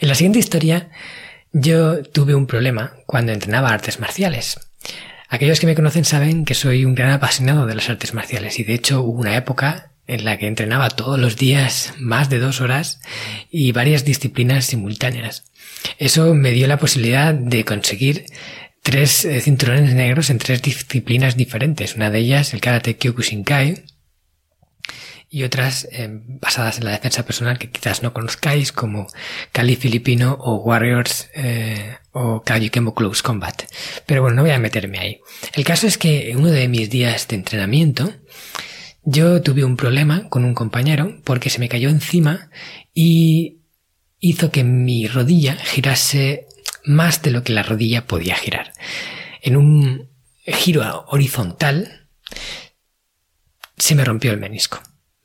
En 0.00 0.08
la 0.08 0.14
siguiente 0.14 0.38
historia 0.38 0.90
yo 1.52 2.02
tuve 2.02 2.34
un 2.34 2.46
problema 2.46 2.94
cuando 3.06 3.32
entrenaba 3.32 3.70
artes 3.70 4.00
marciales. 4.00 4.58
Aquellos 5.28 5.60
que 5.60 5.66
me 5.66 5.74
conocen 5.74 6.04
saben 6.04 6.44
que 6.44 6.54
soy 6.54 6.84
un 6.84 6.94
gran 6.94 7.10
apasionado 7.10 7.66
de 7.66 7.74
las 7.74 7.88
artes 7.88 8.12
marciales 8.12 8.58
y 8.58 8.64
de 8.64 8.74
hecho 8.74 9.02
hubo 9.02 9.20
una 9.20 9.36
época 9.36 9.92
en 10.06 10.24
la 10.24 10.36
que 10.36 10.46
entrenaba 10.46 10.90
todos 10.90 11.18
los 11.18 11.36
días 11.36 11.94
más 11.98 12.28
de 12.28 12.38
dos 12.38 12.60
horas 12.60 13.00
y 13.50 13.72
varias 13.72 14.04
disciplinas 14.04 14.66
simultáneas. 14.66 15.44
Eso 15.98 16.34
me 16.34 16.50
dio 16.50 16.66
la 16.66 16.78
posibilidad 16.78 17.32
de 17.32 17.64
conseguir 17.64 18.26
tres 18.82 19.24
eh, 19.24 19.40
cinturones 19.40 19.94
negros 19.94 20.28
en 20.30 20.38
tres 20.38 20.60
disciplinas 20.60 21.36
diferentes. 21.36 21.94
Una 21.94 22.10
de 22.10 22.18
ellas, 22.18 22.52
el 22.52 22.60
Karate 22.60 22.96
Kyokushinkai. 22.96 23.84
y 25.34 25.44
otras 25.44 25.88
eh, 25.92 26.10
basadas 26.10 26.76
en 26.76 26.84
la 26.84 26.90
defensa 26.90 27.24
personal 27.24 27.58
que 27.58 27.70
quizás 27.70 28.02
no 28.02 28.12
conozcáis 28.12 28.70
como 28.70 29.06
Cali 29.50 29.76
Filipino 29.76 30.36
o 30.38 30.56
Warriors 30.56 31.30
eh, 31.34 31.96
o 32.10 32.42
Kayukemo 32.42 32.94
Close 32.94 33.22
Combat. 33.22 33.62
Pero 34.04 34.20
bueno, 34.20 34.36
no 34.36 34.42
voy 34.42 34.50
a 34.50 34.58
meterme 34.58 34.98
ahí. 34.98 35.20
El 35.54 35.64
caso 35.64 35.86
es 35.86 35.96
que 35.96 36.30
en 36.30 36.38
uno 36.38 36.50
de 36.50 36.68
mis 36.68 36.90
días 36.90 37.28
de 37.28 37.36
entrenamiento 37.36 38.12
yo 39.04 39.40
tuve 39.40 39.64
un 39.64 39.76
problema 39.76 40.28
con 40.28 40.44
un 40.44 40.54
compañero 40.54 41.20
porque 41.24 41.48
se 41.48 41.60
me 41.60 41.68
cayó 41.70 41.88
encima 41.88 42.50
y 42.92 43.62
hizo 44.20 44.50
que 44.50 44.64
mi 44.64 45.08
rodilla 45.08 45.56
girase 45.56 46.46
más 46.84 47.22
de 47.22 47.30
lo 47.30 47.42
que 47.42 47.52
la 47.52 47.62
rodilla 47.62 48.06
podía 48.06 48.36
girar. 48.36 48.72
En 49.40 49.56
un 49.56 50.10
giro 50.44 51.04
horizontal 51.08 52.08
se 53.76 53.94
me 53.94 54.04
rompió 54.04 54.32
el 54.32 54.40
menisco 54.40 54.80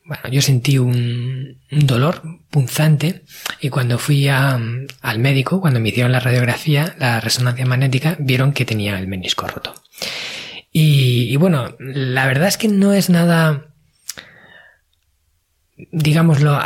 bueno, 0.07 0.23
yo 0.31 0.41
sentí 0.41 0.77
un, 0.77 1.59
dolor 1.69 2.21
punzante 2.49 3.25
y 3.59 3.69
cuando 3.69 3.99
fui 3.99 4.29
al 4.29 5.19
médico, 5.19 5.59
cuando 5.59 5.81
me 5.81 5.89
hicieron 5.89 6.13
la 6.13 6.21
radiografía, 6.21 6.95
la 6.97 7.19
resonancia 7.19 7.65
magnética, 7.65 8.15
vieron 8.17 8.53
que 8.53 8.63
tenía 8.63 8.97
el 8.97 9.07
menisco 9.07 9.47
roto. 9.47 9.75
Y, 10.71 11.35
bueno, 11.37 11.75
la 11.79 12.25
verdad 12.25 12.47
es 12.47 12.57
que 12.57 12.67
no 12.69 12.93
es 12.93 13.09
nada, 13.09 13.73
digámoslo, 15.91 16.57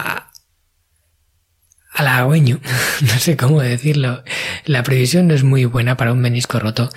halagüeño, 1.92 2.60
no 3.02 3.20
sé 3.20 3.38
cómo 3.38 3.62
decirlo. 3.62 4.24
La 4.66 4.84
previsión 4.84 5.28
no 5.28 5.34
es 5.34 5.44
muy 5.44 5.66
buena 5.66 5.98
para 5.98 6.14
un 6.14 6.20
menisco 6.20 6.60
roto 6.60 6.90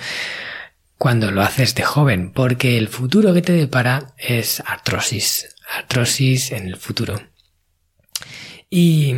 cuando 0.97 1.31
lo 1.31 1.41
haces 1.41 1.75
de 1.75 1.83
joven, 1.83 2.31
porque 2.31 2.77
el 2.77 2.87
futuro 2.87 3.33
que 3.33 3.41
te 3.41 3.53
depara 3.53 4.13
es 4.17 4.63
artrosis, 4.65 5.55
artrosis 5.77 6.51
en 6.51 6.67
el 6.67 6.77
futuro. 6.77 7.21
Y, 8.69 9.13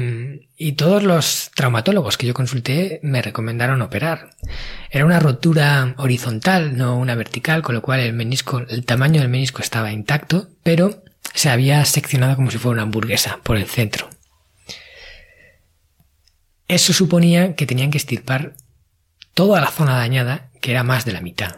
y, 0.58 0.74
todos 0.74 1.04
los 1.04 1.52
traumatólogos 1.56 2.18
que 2.18 2.28
yo 2.28 2.34
consulté 2.34 3.00
me 3.02 3.22
recomendaron 3.22 3.82
operar. 3.82 4.32
Era 4.92 5.06
una 5.06 5.20
rotura 5.20 5.96
horizontal, 5.98 6.78
no 6.78 6.98
una 6.98 7.16
vertical, 7.16 7.64
con 7.64 7.74
lo 7.74 7.82
cual 7.82 8.02
el 8.02 8.14
menisco, 8.14 8.60
el 8.68 8.86
tamaño 8.86 9.22
del 9.22 9.30
menisco 9.30 9.62
estaba 9.62 9.92
intacto, 9.94 10.50
pero 10.64 11.04
se 11.34 11.50
había 11.50 11.84
seccionado 11.86 12.36
como 12.36 12.52
si 12.52 12.58
fuera 12.58 12.74
una 12.74 12.82
hamburguesa 12.84 13.40
por 13.42 13.58
el 13.58 13.66
centro. 13.66 14.10
Eso 16.68 16.94
suponía 16.94 17.56
que 17.56 17.66
tenían 17.66 17.92
que 17.92 17.98
estirpar 17.98 18.56
toda 19.34 19.62
la 19.62 19.72
zona 19.72 19.98
dañada, 19.98 20.50
que 20.62 20.72
era 20.72 20.84
más 20.84 21.06
de 21.06 21.14
la 21.14 21.22
mitad. 21.22 21.58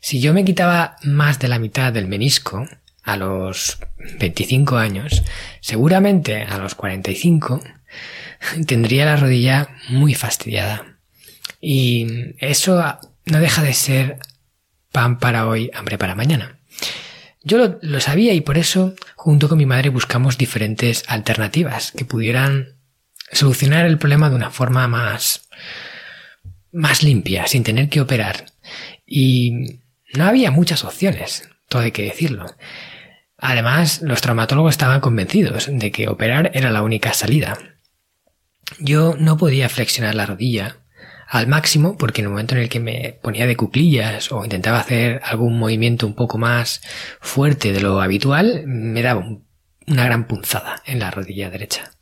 Si 0.00 0.20
yo 0.20 0.32
me 0.32 0.44
quitaba 0.44 0.96
más 1.02 1.38
de 1.38 1.48
la 1.48 1.58
mitad 1.58 1.92
del 1.92 2.06
menisco, 2.06 2.66
a 3.06 3.16
los 3.16 3.78
25 4.18 4.76
años, 4.76 5.22
seguramente 5.60 6.42
a 6.42 6.58
los 6.58 6.74
45 6.74 7.62
tendría 8.66 9.06
la 9.06 9.16
rodilla 9.16 9.68
muy 9.88 10.14
fastidiada. 10.14 10.98
Y 11.60 12.34
eso 12.38 12.98
no 13.24 13.38
deja 13.38 13.62
de 13.62 13.72
ser 13.74 14.18
pan 14.92 15.18
para 15.18 15.46
hoy, 15.46 15.70
hambre 15.72 15.98
para 15.98 16.14
mañana. 16.14 16.58
Yo 17.42 17.78
lo, 17.80 18.00
sabía 18.00 18.34
y 18.34 18.40
por 18.40 18.58
eso, 18.58 18.94
junto 19.14 19.48
con 19.48 19.58
mi 19.58 19.66
madre, 19.66 19.88
buscamos 19.90 20.36
diferentes 20.36 21.04
alternativas 21.06 21.92
que 21.92 22.04
pudieran 22.04 22.75
solucionar 23.32 23.86
el 23.86 23.98
problema 23.98 24.30
de 24.30 24.36
una 24.36 24.50
forma 24.50 24.86
más, 24.88 25.48
más 26.72 27.02
limpia, 27.02 27.46
sin 27.46 27.64
tener 27.64 27.88
que 27.88 28.00
operar. 28.00 28.46
Y 29.06 29.80
no 30.14 30.24
había 30.24 30.50
muchas 30.50 30.84
opciones, 30.84 31.48
todo 31.68 31.82
hay 31.82 31.92
que 31.92 32.04
decirlo. 32.04 32.46
Además, 33.38 34.00
los 34.02 34.20
traumatólogos 34.20 34.74
estaban 34.74 35.00
convencidos 35.00 35.68
de 35.70 35.90
que 35.90 36.08
operar 36.08 36.50
era 36.54 36.70
la 36.70 36.82
única 36.82 37.12
salida. 37.12 37.58
Yo 38.78 39.14
no 39.18 39.36
podía 39.36 39.68
flexionar 39.68 40.14
la 40.14 40.26
rodilla 40.26 40.78
al 41.28 41.46
máximo 41.46 41.96
porque 41.96 42.20
en 42.20 42.26
el 42.26 42.30
momento 42.30 42.54
en 42.54 42.62
el 42.62 42.68
que 42.68 42.80
me 42.80 43.18
ponía 43.22 43.46
de 43.46 43.56
cuclillas 43.56 44.32
o 44.32 44.44
intentaba 44.44 44.80
hacer 44.80 45.20
algún 45.24 45.58
movimiento 45.58 46.06
un 46.06 46.14
poco 46.14 46.38
más 46.38 46.80
fuerte 47.20 47.72
de 47.72 47.80
lo 47.80 48.00
habitual, 48.00 48.62
me 48.66 49.02
daba 49.02 49.26
una 49.86 50.04
gran 50.04 50.26
punzada 50.26 50.82
en 50.86 50.98
la 50.98 51.10
rodilla 51.10 51.50
derecha. 51.50 51.95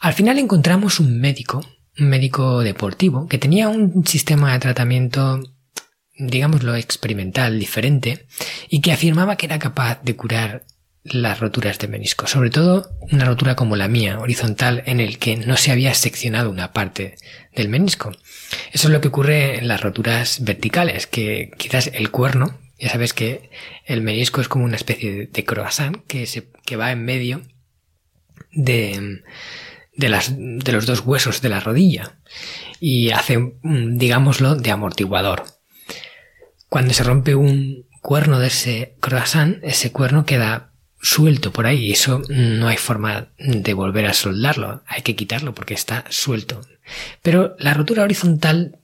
Al 0.00 0.14
final 0.14 0.38
encontramos 0.38 0.98
un 0.98 1.20
médico, 1.20 1.64
un 1.98 2.08
médico 2.08 2.60
deportivo, 2.60 3.28
que 3.28 3.38
tenía 3.38 3.68
un 3.68 4.06
sistema 4.06 4.52
de 4.52 4.58
tratamiento 4.58 5.40
digámoslo, 6.20 6.76
experimental, 6.76 7.58
diferente, 7.58 8.26
y 8.68 8.80
que 8.80 8.92
afirmaba 8.92 9.36
que 9.36 9.46
era 9.46 9.58
capaz 9.58 10.02
de 10.02 10.16
curar 10.16 10.64
las 11.02 11.40
roturas 11.40 11.78
de 11.78 11.88
menisco, 11.88 12.26
sobre 12.26 12.50
todo 12.50 12.90
una 13.10 13.24
rotura 13.24 13.56
como 13.56 13.74
la 13.74 13.88
mía, 13.88 14.20
horizontal, 14.20 14.82
en 14.84 15.00
el 15.00 15.18
que 15.18 15.36
no 15.36 15.56
se 15.56 15.72
había 15.72 15.94
seccionado 15.94 16.50
una 16.50 16.72
parte 16.72 17.16
del 17.56 17.70
menisco. 17.70 18.12
Eso 18.72 18.88
es 18.88 18.92
lo 18.92 19.00
que 19.00 19.08
ocurre 19.08 19.58
en 19.58 19.68
las 19.68 19.80
roturas 19.80 20.44
verticales, 20.44 21.06
que 21.06 21.52
quizás 21.56 21.90
el 21.94 22.10
cuerno, 22.10 22.58
ya 22.78 22.90
sabes 22.90 23.14
que 23.14 23.50
el 23.86 24.02
menisco 24.02 24.42
es 24.42 24.48
como 24.48 24.66
una 24.66 24.76
especie 24.76 25.26
de 25.26 25.44
croissant 25.44 26.04
que, 26.06 26.26
se, 26.26 26.48
que 26.66 26.76
va 26.76 26.92
en 26.92 27.04
medio 27.04 27.42
de, 28.52 29.22
de, 30.00 30.08
las, 30.08 30.32
de 30.36 30.72
los 30.72 30.86
dos 30.86 31.00
huesos 31.00 31.40
de 31.40 31.48
la 31.50 31.60
rodilla 31.60 32.16
y 32.80 33.10
hace, 33.10 33.54
digámoslo, 33.62 34.56
de 34.56 34.70
amortiguador. 34.70 35.44
Cuando 36.68 36.94
se 36.94 37.04
rompe 37.04 37.34
un 37.34 37.86
cuerno 38.00 38.38
de 38.38 38.48
ese 38.48 38.96
croissant, 39.00 39.62
ese 39.62 39.92
cuerno 39.92 40.24
queda 40.24 40.72
suelto 41.02 41.52
por 41.52 41.66
ahí 41.66 41.86
y 41.86 41.92
eso 41.92 42.22
no 42.28 42.68
hay 42.68 42.76
forma 42.76 43.28
de 43.38 43.74
volver 43.74 44.06
a 44.06 44.14
soldarlo, 44.14 44.82
hay 44.86 45.02
que 45.02 45.16
quitarlo 45.16 45.54
porque 45.54 45.74
está 45.74 46.04
suelto. 46.10 46.62
Pero 47.22 47.56
la 47.58 47.74
rotura 47.74 48.02
horizontal 48.02 48.78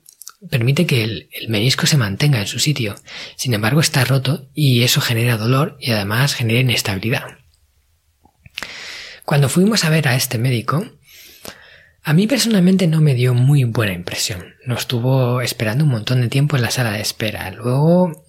permite 0.50 0.86
que 0.86 1.02
el, 1.02 1.28
menisco 1.48 1.86
se 1.86 1.96
mantenga 1.96 2.40
en 2.40 2.46
su 2.46 2.58
sitio, 2.58 2.96
sin 3.36 3.54
embargo 3.54 3.80
está 3.80 4.04
roto 4.04 4.48
y 4.54 4.82
eso 4.82 5.00
genera 5.00 5.36
dolor 5.36 5.76
y 5.80 5.92
además 5.92 6.34
genera 6.34 6.60
inestabilidad. 6.60 7.38
Cuando 9.24 9.48
fuimos 9.48 9.84
a 9.84 9.90
ver 9.90 10.06
a 10.06 10.14
este 10.14 10.38
médico, 10.38 10.86
a 12.06 12.12
mí 12.12 12.28
personalmente 12.28 12.86
no 12.86 13.00
me 13.00 13.16
dio 13.16 13.34
muy 13.34 13.64
buena 13.64 13.92
impresión. 13.92 14.54
Nos 14.64 14.82
estuvo 14.82 15.40
esperando 15.40 15.82
un 15.82 15.90
montón 15.90 16.20
de 16.20 16.28
tiempo 16.28 16.54
en 16.54 16.62
la 16.62 16.70
sala 16.70 16.92
de 16.92 17.00
espera. 17.00 17.50
Luego, 17.50 18.24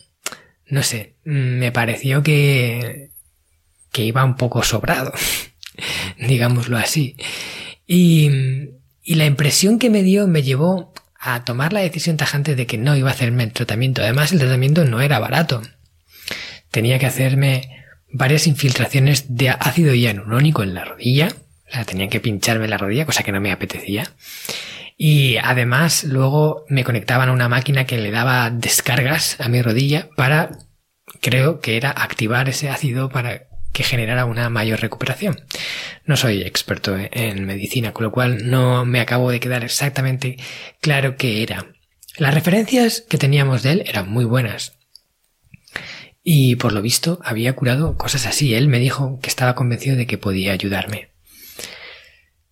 no 0.66 0.82
sé, 0.82 1.14
me 1.24 1.72
pareció 1.72 2.24
que, 2.24 3.12
que 3.92 4.04
iba 4.04 4.26
un 4.26 4.36
poco 4.36 4.64
sobrado, 4.64 5.14
digámoslo 6.18 6.76
así. 6.76 7.18
Y, 7.86 8.32
y 9.04 9.14
la 9.14 9.28
impresión 9.28 9.78
que 9.78 9.92
me 9.92 10.02
dio 10.02 10.28
me 10.28 10.42
llevó 10.42 10.92
a 11.20 11.46
tomar 11.46 11.72
la 11.72 11.82
decisión 11.82 12.18
tajante 12.18 12.56
de 12.56 12.66
que 12.66 12.80
no 12.80 12.96
iba 12.96 13.12
a 13.12 13.14
hacerme 13.14 13.44
el 13.44 13.54
tratamiento. 13.54 14.02
Además, 14.02 14.32
el 14.32 14.40
tratamiento 14.40 14.86
no 14.86 15.02
era 15.02 15.20
barato. 15.20 15.62
Tenía 16.72 16.98
que 16.98 17.06
hacerme 17.06 17.86
varias 18.12 18.48
infiltraciones 18.48 19.36
de 19.36 19.50
ácido 19.50 19.94
hialurónico 19.94 20.64
en 20.64 20.74
la 20.74 20.84
rodilla, 20.84 21.30
o 21.74 21.86
tenían 21.86 22.10
que 22.10 22.20
pincharme 22.20 22.68
la 22.68 22.78
rodilla, 22.78 23.06
cosa 23.06 23.24
que 23.24 23.32
no 23.32 23.42
me 23.42 23.52
apetecía. 23.52 24.12
Y 24.98 25.38
además 25.38 26.04
luego 26.04 26.66
me 26.70 26.84
conectaban 26.84 27.30
a 27.30 27.34
una 27.34 27.50
máquina 27.50 27.86
que 27.86 27.98
le 27.98 28.12
daba 28.12 28.50
descargas 28.50 29.40
a 29.40 29.48
mi 29.48 29.62
rodilla 29.62 30.10
para, 30.16 30.58
creo 31.22 31.60
que 31.60 31.78
era 31.78 31.92
activar 31.92 32.50
ese 32.50 32.70
ácido 32.70 33.10
para 33.10 33.44
que 33.72 33.84
generara 33.84 34.26
una 34.26 34.50
mayor 34.50 34.80
recuperación. 34.80 35.46
No 36.06 36.18
soy 36.18 36.42
experto 36.42 36.98
en 36.98 37.46
medicina, 37.46 37.94
con 37.94 38.06
lo 38.06 38.12
cual 38.12 38.50
no 38.50 38.86
me 38.86 39.00
acabo 39.00 39.30
de 39.30 39.40
quedar 39.40 39.64
exactamente 39.64 40.38
claro 40.82 41.16
qué 41.16 41.44
era. 41.44 41.68
Las 42.18 42.34
referencias 42.34 43.06
que 43.08 43.20
teníamos 43.20 43.62
de 43.62 43.74
él 43.74 43.84
eran 43.86 44.10
muy 44.10 44.26
buenas. 44.26 44.80
Y 46.24 46.56
por 46.56 46.74
lo 46.74 46.82
visto 46.82 47.20
había 47.24 47.54
curado 47.54 47.96
cosas 47.98 48.26
así. 48.26 48.56
Él 48.56 48.68
me 48.68 48.80
dijo 48.80 49.20
que 49.22 49.30
estaba 49.30 49.54
convencido 49.54 49.96
de 49.96 50.08
que 50.08 50.18
podía 50.18 50.54
ayudarme. 50.54 51.10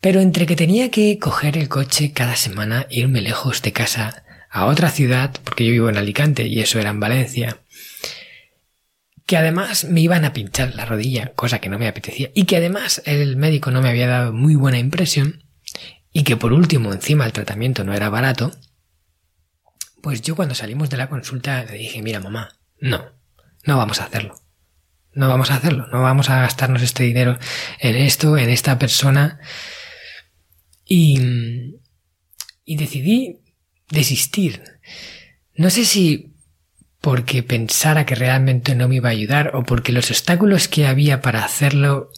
Pero 0.05 0.21
entre 0.21 0.45
que 0.45 0.55
tenía 0.55 0.91
que 0.91 1.17
coger 1.17 1.57
el 1.57 1.67
coche 1.67 2.13
cada 2.13 2.35
semana, 2.35 2.85
irme 2.91 3.21
lejos 3.21 3.63
de 3.63 3.73
casa 3.73 4.23
a 4.51 4.67
otra 4.67 4.91
ciudad, 4.91 5.33
porque 5.43 5.65
yo 5.65 5.71
vivo 5.71 5.89
en 5.89 5.97
Alicante 5.97 6.45
y 6.45 6.59
eso 6.59 6.79
era 6.79 6.91
en 6.91 6.99
Valencia, 6.99 7.57
que 9.25 9.35
además 9.35 9.85
me 9.85 10.01
iban 10.01 10.23
a 10.23 10.31
pinchar 10.31 10.75
la 10.75 10.85
rodilla, 10.85 11.33
cosa 11.33 11.57
que 11.57 11.69
no 11.69 11.79
me 11.79 11.87
apetecía, 11.87 12.29
y 12.35 12.45
que 12.45 12.57
además 12.57 13.01
el 13.05 13.35
médico 13.35 13.71
no 13.71 13.81
me 13.81 13.89
había 13.89 14.05
dado 14.05 14.31
muy 14.31 14.53
buena 14.53 14.77
impresión, 14.77 15.43
y 16.13 16.21
que 16.21 16.37
por 16.37 16.53
último 16.53 16.93
encima 16.93 17.25
el 17.25 17.33
tratamiento 17.33 17.83
no 17.83 17.95
era 17.95 18.09
barato, 18.09 18.51
pues 20.03 20.21
yo 20.21 20.35
cuando 20.35 20.53
salimos 20.53 20.91
de 20.91 20.97
la 20.97 21.09
consulta 21.09 21.63
le 21.63 21.79
dije, 21.79 22.03
mira 22.03 22.19
mamá, 22.19 22.59
no, 22.79 23.05
no 23.63 23.75
vamos 23.75 23.99
a 24.01 24.03
hacerlo. 24.03 24.35
No 25.15 25.29
vamos 25.29 25.49
a 25.49 25.55
hacerlo, 25.55 25.87
no 25.93 26.01
vamos 26.01 26.29
a 26.29 26.41
gastarnos 26.41 26.81
este 26.81 27.05
dinero 27.05 27.39
en 27.79 27.95
esto, 27.95 28.37
en 28.37 28.49
esta 28.49 28.77
persona, 28.77 29.39
y, 30.85 31.75
y 32.63 32.77
decidí 32.77 33.41
desistir. 33.89 34.63
No 35.55 35.69
sé 35.69 35.85
si 35.85 36.33
porque 37.01 37.43
pensara 37.43 38.05
que 38.05 38.15
realmente 38.15 38.73
no 38.73 38.87
me 38.87 38.95
iba 38.95 39.09
a 39.09 39.11
ayudar 39.11 39.55
o 39.55 39.63
porque 39.63 39.91
los 39.91 40.09
obstáculos 40.09 40.67
que 40.67 40.87
había 40.87 41.21
para 41.21 41.45
hacerlo 41.45 42.09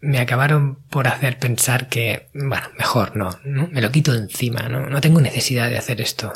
me 0.00 0.20
acabaron 0.20 0.76
por 0.88 1.08
hacer 1.08 1.38
pensar 1.38 1.88
que, 1.88 2.28
bueno, 2.32 2.68
mejor 2.78 3.16
no, 3.16 3.40
¿no? 3.44 3.68
me 3.68 3.80
lo 3.80 3.90
quito 3.90 4.14
encima, 4.14 4.68
¿no? 4.68 4.88
no 4.88 5.00
tengo 5.00 5.20
necesidad 5.20 5.68
de 5.68 5.78
hacer 5.78 6.00
esto. 6.00 6.32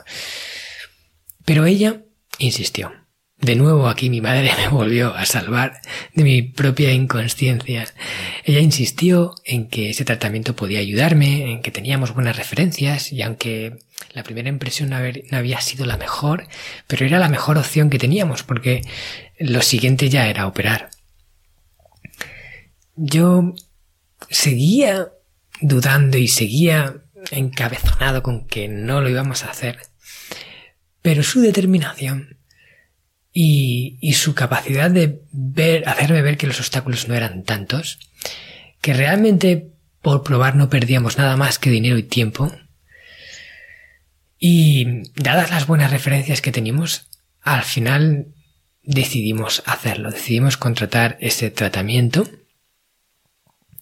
Pero 1.44 1.66
ella 1.66 2.02
insistió. 2.38 2.92
De 3.40 3.56
nuevo 3.56 3.88
aquí 3.88 4.10
mi 4.10 4.20
madre 4.20 4.52
me 4.58 4.68
volvió 4.68 5.14
a 5.14 5.24
salvar 5.24 5.80
de 6.14 6.24
mi 6.24 6.42
propia 6.42 6.92
inconsciencia. 6.92 7.86
Ella 8.44 8.60
insistió 8.60 9.34
en 9.44 9.68
que 9.68 9.90
ese 9.90 10.04
tratamiento 10.04 10.54
podía 10.54 10.80
ayudarme, 10.80 11.52
en 11.52 11.62
que 11.62 11.70
teníamos 11.70 12.12
buenas 12.12 12.36
referencias 12.36 13.12
y 13.12 13.22
aunque 13.22 13.78
la 14.12 14.24
primera 14.24 14.48
impresión 14.48 14.90
no 14.90 15.36
había 15.38 15.60
sido 15.60 15.86
la 15.86 15.96
mejor, 15.96 16.48
pero 16.86 17.06
era 17.06 17.18
la 17.18 17.28
mejor 17.28 17.56
opción 17.56 17.88
que 17.88 17.98
teníamos 17.98 18.42
porque 18.42 18.82
lo 19.38 19.62
siguiente 19.62 20.10
ya 20.10 20.28
era 20.28 20.46
operar. 20.46 20.90
Yo 22.96 23.54
seguía 24.28 25.08
dudando 25.62 26.18
y 26.18 26.28
seguía 26.28 26.96
encabezonado 27.30 28.22
con 28.22 28.46
que 28.46 28.68
no 28.68 29.00
lo 29.00 29.08
íbamos 29.08 29.44
a 29.44 29.50
hacer, 29.50 29.78
pero 31.00 31.22
su 31.22 31.40
determinación 31.40 32.39
y, 33.32 34.12
su 34.14 34.34
capacidad 34.34 34.90
de 34.90 35.22
ver, 35.30 35.88
hacerme 35.88 36.22
ver 36.22 36.36
que 36.36 36.46
los 36.46 36.58
obstáculos 36.58 37.08
no 37.08 37.14
eran 37.14 37.44
tantos, 37.44 37.98
que 38.80 38.94
realmente 38.94 39.70
por 40.02 40.22
probar 40.22 40.56
no 40.56 40.68
perdíamos 40.68 41.18
nada 41.18 41.36
más 41.36 41.58
que 41.58 41.70
dinero 41.70 41.98
y 41.98 42.02
tiempo. 42.02 42.52
Y 44.38 45.10
dadas 45.14 45.50
las 45.50 45.66
buenas 45.66 45.90
referencias 45.90 46.40
que 46.40 46.52
teníamos, 46.52 47.08
al 47.42 47.62
final 47.62 48.28
decidimos 48.82 49.62
hacerlo, 49.66 50.10
decidimos 50.10 50.56
contratar 50.56 51.18
ese 51.20 51.50
tratamiento. 51.50 52.28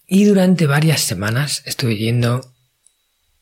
Y 0.05 0.25
durante 0.25 0.67
varias 0.67 1.01
semanas 1.01 1.63
estuve 1.65 1.95
yendo 1.95 2.53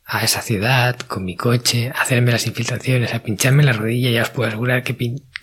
a 0.05 0.23
esa 0.23 0.41
ciudad 0.41 0.97
con 0.99 1.25
mi 1.25 1.35
coche, 1.35 1.89
a 1.93 2.01
hacerme 2.01 2.31
las 2.31 2.47
infiltraciones, 2.47 3.13
a 3.13 3.23
pincharme 3.23 3.63
la 3.63 3.73
rodilla, 3.73 4.09
ya 4.09 4.21
os 4.21 4.29
puedo 4.29 4.47
asegurar 4.47 4.83
que, 4.83 4.93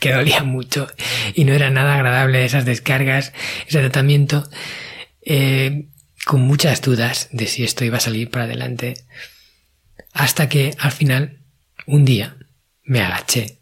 que 0.00 0.12
dolía 0.12 0.42
mucho 0.44 0.88
y 1.34 1.44
no 1.44 1.52
era 1.52 1.70
nada 1.70 1.94
agradable 1.94 2.44
esas 2.44 2.64
descargas, 2.64 3.32
ese 3.66 3.80
tratamiento, 3.80 4.48
eh, 5.22 5.88
con 6.24 6.42
muchas 6.42 6.80
dudas 6.82 7.28
de 7.32 7.46
si 7.46 7.64
esto 7.64 7.84
iba 7.84 7.98
a 7.98 8.00
salir 8.00 8.30
para 8.30 8.44
adelante, 8.44 8.94
hasta 10.12 10.48
que 10.48 10.74
al 10.78 10.92
final, 10.92 11.44
un 11.86 12.04
día, 12.04 12.36
me 12.82 13.00
agaché, 13.00 13.58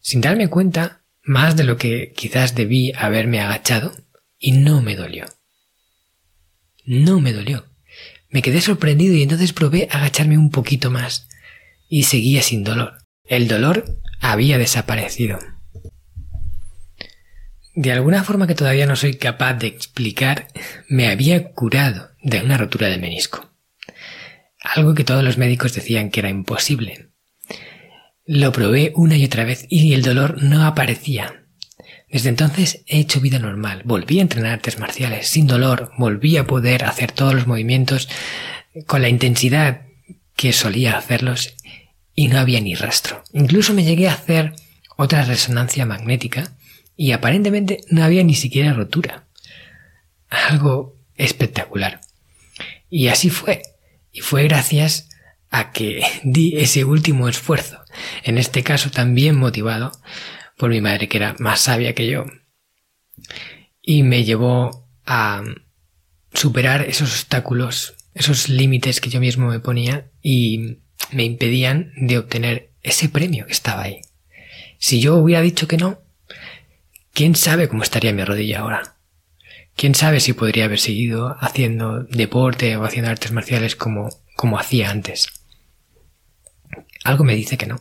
sin 0.00 0.20
darme 0.20 0.48
cuenta 0.48 1.02
más 1.22 1.56
de 1.56 1.64
lo 1.64 1.76
que 1.76 2.12
quizás 2.16 2.54
debí 2.54 2.92
haberme 2.96 3.40
agachado, 3.40 3.92
y 4.38 4.52
no 4.52 4.80
me 4.80 4.96
dolió. 4.96 5.26
No 6.84 7.20
me 7.20 7.32
dolió. 7.32 7.66
Me 8.30 8.42
quedé 8.42 8.60
sorprendido 8.60 9.14
y 9.14 9.22
entonces 9.22 9.52
probé 9.52 9.88
agacharme 9.90 10.38
un 10.38 10.50
poquito 10.50 10.90
más, 10.90 11.28
y 11.88 12.04
seguía 12.04 12.42
sin 12.42 12.64
dolor. 12.64 12.98
El 13.24 13.48
dolor 13.48 14.00
había 14.20 14.58
desaparecido 14.58 15.38
de 17.74 17.92
alguna 17.92 18.24
forma 18.24 18.46
que 18.46 18.54
todavía 18.54 18.86
no 18.86 18.96
soy 18.96 19.14
capaz 19.14 19.54
de 19.54 19.68
explicar, 19.68 20.48
me 20.88 21.08
había 21.08 21.52
curado 21.52 22.10
de 22.22 22.40
una 22.40 22.56
rotura 22.56 22.88
de 22.88 22.98
menisco. 22.98 23.50
Algo 24.62 24.94
que 24.94 25.04
todos 25.04 25.24
los 25.24 25.38
médicos 25.38 25.74
decían 25.74 26.10
que 26.10 26.20
era 26.20 26.28
imposible. 26.28 27.10
Lo 28.26 28.52
probé 28.52 28.92
una 28.94 29.16
y 29.16 29.24
otra 29.24 29.44
vez 29.44 29.66
y 29.68 29.94
el 29.94 30.02
dolor 30.02 30.42
no 30.42 30.66
aparecía. 30.66 31.44
Desde 32.08 32.28
entonces 32.28 32.82
he 32.86 32.98
hecho 32.98 33.20
vida 33.20 33.38
normal, 33.38 33.82
volví 33.84 34.18
a 34.18 34.22
entrenar 34.22 34.52
artes 34.52 34.78
marciales 34.78 35.28
sin 35.28 35.46
dolor, 35.46 35.92
volví 35.96 36.36
a 36.36 36.46
poder 36.46 36.84
hacer 36.84 37.12
todos 37.12 37.34
los 37.34 37.46
movimientos 37.46 38.08
con 38.86 39.02
la 39.02 39.08
intensidad 39.08 39.82
que 40.36 40.52
solía 40.52 40.98
hacerlos 40.98 41.54
y 42.14 42.28
no 42.28 42.38
había 42.38 42.60
ni 42.60 42.74
rastro. 42.74 43.22
Incluso 43.32 43.74
me 43.74 43.84
llegué 43.84 44.08
a 44.08 44.14
hacer 44.14 44.54
otra 44.96 45.24
resonancia 45.24 45.86
magnética 45.86 46.52
y 47.00 47.12
aparentemente 47.12 47.80
no 47.88 48.04
había 48.04 48.22
ni 48.24 48.34
siquiera 48.34 48.74
rotura. 48.74 49.26
Algo 50.28 50.98
espectacular. 51.14 52.02
Y 52.90 53.08
así 53.08 53.30
fue. 53.30 53.62
Y 54.12 54.20
fue 54.20 54.44
gracias 54.44 55.08
a 55.48 55.72
que 55.72 56.02
di 56.24 56.58
ese 56.58 56.84
último 56.84 57.26
esfuerzo, 57.26 57.78
en 58.22 58.36
este 58.36 58.62
caso 58.62 58.90
también 58.90 59.34
motivado 59.36 59.92
por 60.58 60.68
mi 60.68 60.82
madre 60.82 61.08
que 61.08 61.16
era 61.16 61.34
más 61.38 61.62
sabia 61.62 61.94
que 61.94 62.06
yo. 62.06 62.26
Y 63.80 64.02
me 64.02 64.24
llevó 64.24 64.86
a 65.06 65.42
superar 66.34 66.82
esos 66.82 67.10
obstáculos, 67.12 67.94
esos 68.12 68.50
límites 68.50 69.00
que 69.00 69.08
yo 69.08 69.20
mismo 69.20 69.48
me 69.48 69.60
ponía 69.60 70.10
y 70.20 70.80
me 71.12 71.24
impedían 71.24 71.92
de 71.96 72.18
obtener 72.18 72.74
ese 72.82 73.08
premio 73.08 73.46
que 73.46 73.52
estaba 73.52 73.84
ahí. 73.84 74.02
Si 74.76 75.00
yo 75.00 75.16
hubiera 75.16 75.40
dicho 75.40 75.66
que 75.66 75.78
no, 75.78 75.98
¿Quién 77.12 77.34
sabe 77.34 77.68
cómo 77.68 77.82
estaría 77.82 78.12
mi 78.12 78.24
rodilla 78.24 78.60
ahora? 78.60 78.96
¿Quién 79.76 79.94
sabe 79.94 80.20
si 80.20 80.32
podría 80.32 80.66
haber 80.66 80.78
seguido 80.78 81.36
haciendo 81.40 82.04
deporte 82.04 82.76
o 82.76 82.84
haciendo 82.84 83.10
artes 83.10 83.32
marciales 83.32 83.76
como, 83.76 84.08
como 84.36 84.58
hacía 84.58 84.90
antes? 84.90 85.28
Algo 87.04 87.24
me 87.24 87.34
dice 87.34 87.56
que 87.56 87.66
no. 87.66 87.78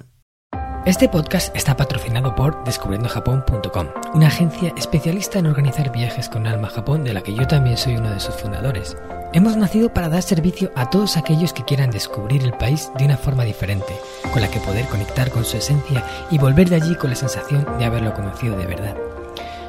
Este 0.85 1.09
podcast 1.09 1.55
está 1.55 1.75
patrocinado 1.75 2.35
por 2.35 2.63
descubriendojapón.com, 2.63 3.87
una 4.13 4.27
agencia 4.27 4.73
especialista 4.77 5.37
en 5.37 5.47
organizar 5.47 5.91
viajes 5.91 6.29
con 6.29 6.47
alma 6.47 6.69
a 6.69 6.71
Japón 6.71 7.03
de 7.03 7.13
la 7.13 7.21
que 7.21 7.35
yo 7.35 7.45
también 7.45 7.77
soy 7.77 7.97
uno 7.97 8.11
de 8.11 8.19
sus 8.19 8.35
fundadores. 8.35 8.97
Hemos 9.33 9.57
nacido 9.57 9.93
para 9.93 10.09
dar 10.09 10.23
servicio 10.23 10.71
a 10.75 10.89
todos 10.89 11.17
aquellos 11.17 11.53
que 11.53 11.65
quieran 11.65 11.91
descubrir 11.91 12.43
el 12.43 12.53
país 12.53 12.89
de 12.97 13.05
una 13.05 13.17
forma 13.17 13.43
diferente, 13.43 13.93
con 14.31 14.41
la 14.41 14.49
que 14.49 14.59
poder 14.61 14.85
conectar 14.85 15.29
con 15.29 15.45
su 15.45 15.57
esencia 15.57 16.03
y 16.31 16.39
volver 16.39 16.69
de 16.69 16.77
allí 16.77 16.95
con 16.95 17.09
la 17.11 17.15
sensación 17.15 17.67
de 17.77 17.85
haberlo 17.85 18.13
conocido 18.13 18.57
de 18.57 18.65
verdad 18.65 18.95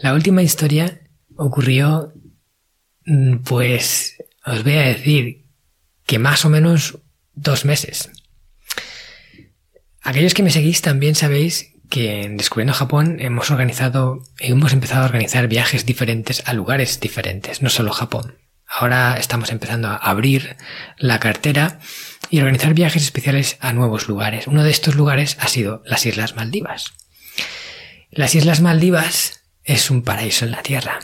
La 0.00 0.14
última 0.14 0.42
historia 0.42 1.00
ocurrió, 1.36 2.12
mm, 3.04 3.38
pues, 3.38 4.16
os 4.46 4.62
voy 4.62 4.74
a 4.74 4.82
decir 4.82 5.46
que 6.06 6.20
más 6.20 6.44
o 6.44 6.50
menos 6.50 6.98
dos 7.34 7.64
meses. 7.64 8.08
Aquellos 10.00 10.34
que 10.34 10.44
me 10.44 10.50
seguís 10.50 10.82
también 10.82 11.16
sabéis 11.16 11.72
que 11.90 12.22
en 12.22 12.36
Descubriendo 12.36 12.74
Japón 12.74 13.16
hemos 13.18 13.50
organizado, 13.50 14.22
hemos 14.38 14.72
empezado 14.72 15.02
a 15.02 15.06
organizar 15.06 15.48
viajes 15.48 15.84
diferentes 15.84 16.42
a 16.46 16.52
lugares 16.52 17.00
diferentes, 17.00 17.60
no 17.60 17.68
solo 17.68 17.92
Japón. 17.92 18.38
Ahora 18.68 19.16
estamos 19.18 19.50
empezando 19.50 19.88
a 19.88 19.96
abrir 19.96 20.56
la 20.98 21.18
cartera 21.18 21.80
y 22.30 22.38
organizar 22.38 22.72
viajes 22.74 23.02
especiales 23.02 23.56
a 23.60 23.72
nuevos 23.72 24.08
lugares. 24.08 24.46
Uno 24.46 24.62
de 24.62 24.70
estos 24.70 24.94
lugares 24.94 25.36
ha 25.40 25.48
sido 25.48 25.82
las 25.86 26.06
Islas 26.06 26.36
Maldivas. 26.36 26.92
Las 28.10 28.34
Islas 28.34 28.60
Maldivas 28.60 29.38
es 29.68 29.90
un 29.90 30.02
paraíso 30.02 30.46
en 30.46 30.50
la 30.52 30.62
tierra. 30.62 30.98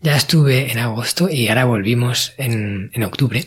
Ya 0.00 0.16
estuve 0.16 0.72
en 0.72 0.78
agosto 0.78 1.30
y 1.30 1.48
ahora 1.48 1.64
volvimos 1.64 2.34
en, 2.36 2.90
octubre. 3.04 3.46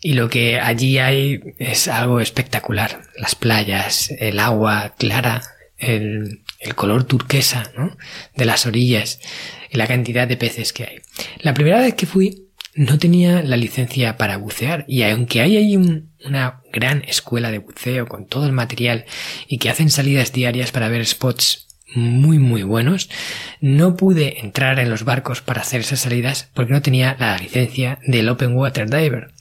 Y 0.00 0.12
lo 0.12 0.30
que 0.30 0.60
allí 0.60 0.98
hay 0.98 1.40
es 1.58 1.88
algo 1.88 2.20
espectacular. 2.20 3.02
Las 3.18 3.34
playas, 3.34 4.10
el 4.18 4.38
agua 4.38 4.94
clara, 4.96 5.42
el, 5.76 6.40
color 6.76 7.04
turquesa 7.04 7.70
de 8.34 8.44
las 8.44 8.64
orillas 8.64 9.20
y 9.70 9.76
la 9.76 9.86
cantidad 9.86 10.26
de 10.28 10.36
peces 10.36 10.72
que 10.72 10.84
hay. 10.84 10.96
La 11.40 11.52
primera 11.52 11.80
vez 11.80 11.94
que 11.94 12.06
fui 12.06 12.46
no 12.74 12.98
tenía 12.98 13.42
la 13.42 13.56
licencia 13.56 14.16
para 14.16 14.36
bucear 14.36 14.84
y 14.88 15.02
aunque 15.02 15.40
hay 15.40 15.56
ahí 15.56 15.76
una 15.76 16.62
gran 16.72 17.02
escuela 17.06 17.50
de 17.50 17.58
buceo 17.58 18.06
con 18.06 18.26
todo 18.26 18.46
el 18.46 18.52
material 18.52 19.04
y 19.46 19.58
que 19.58 19.68
hacen 19.68 19.90
salidas 19.90 20.32
diarias 20.32 20.72
para 20.72 20.88
ver 20.88 21.04
spots 21.04 21.63
muy 21.94 22.38
muy 22.38 22.62
buenos. 22.62 23.08
No 23.60 23.96
pude 23.96 24.40
entrar 24.40 24.78
en 24.78 24.90
los 24.90 25.04
barcos 25.04 25.40
para 25.40 25.62
hacer 25.62 25.80
esas 25.80 26.00
salidas 26.00 26.50
porque 26.54 26.72
no 26.72 26.82
tenía 26.82 27.16
la 27.18 27.38
licencia 27.38 27.98
del 28.06 28.28
Open 28.28 28.54
Water 28.54 28.90
Diver, 28.90 29.32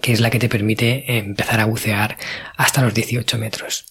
que 0.00 0.12
es 0.12 0.20
la 0.20 0.30
que 0.30 0.38
te 0.38 0.48
permite 0.48 1.18
empezar 1.18 1.60
a 1.60 1.66
bucear 1.66 2.16
hasta 2.56 2.82
los 2.82 2.94
18 2.94 3.38
metros. 3.38 3.86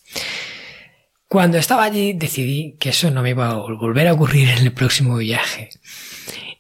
Cuando 1.28 1.58
estaba 1.58 1.84
allí 1.84 2.14
decidí 2.14 2.78
que 2.80 2.90
eso 2.90 3.10
no 3.10 3.24
me 3.24 3.32
iba 3.32 3.50
a 3.50 3.56
volver 3.56 4.08
a 4.08 4.14
ocurrir 4.14 4.50
en 4.50 4.60
el 4.60 4.72
próximo 4.72 5.18
viaje. 5.18 5.70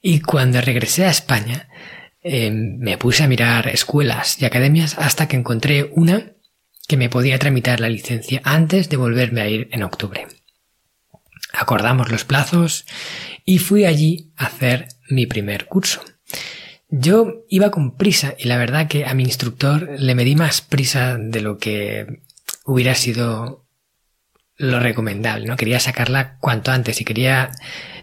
Y 0.01 0.19
cuando 0.21 0.59
regresé 0.61 1.05
a 1.05 1.11
España, 1.11 1.69
eh, 2.23 2.49
me 2.51 2.97
puse 2.97 3.23
a 3.23 3.27
mirar 3.27 3.67
escuelas 3.67 4.41
y 4.41 4.45
academias 4.45 4.97
hasta 4.97 5.27
que 5.27 5.37
encontré 5.37 5.91
una 5.93 6.33
que 6.87 6.97
me 6.97 7.09
podía 7.09 7.37
tramitar 7.37 7.79
la 7.79 7.89
licencia 7.89 8.41
antes 8.43 8.89
de 8.89 8.97
volverme 8.97 9.41
a 9.41 9.47
ir 9.47 9.69
en 9.71 9.83
octubre. 9.83 10.27
Acordamos 11.53 12.11
los 12.11 12.25
plazos 12.25 12.85
y 13.45 13.59
fui 13.59 13.85
allí 13.85 14.31
a 14.35 14.47
hacer 14.47 14.87
mi 15.09 15.27
primer 15.27 15.65
curso. 15.65 16.01
Yo 16.89 17.45
iba 17.47 17.71
con 17.71 17.95
prisa 17.95 18.35
y 18.37 18.47
la 18.47 18.57
verdad 18.57 18.87
que 18.87 19.05
a 19.05 19.13
mi 19.13 19.23
instructor 19.23 19.89
le 19.97 20.15
medí 20.15 20.35
más 20.35 20.61
prisa 20.61 21.17
de 21.17 21.41
lo 21.41 21.57
que 21.57 22.21
hubiera 22.65 22.95
sido 22.95 23.65
lo 24.57 24.79
recomendable, 24.79 25.47
¿no? 25.47 25.55
Quería 25.55 25.79
sacarla 25.79 26.37
cuanto 26.39 26.71
antes 26.71 27.01
y 27.01 27.05
quería 27.05 27.51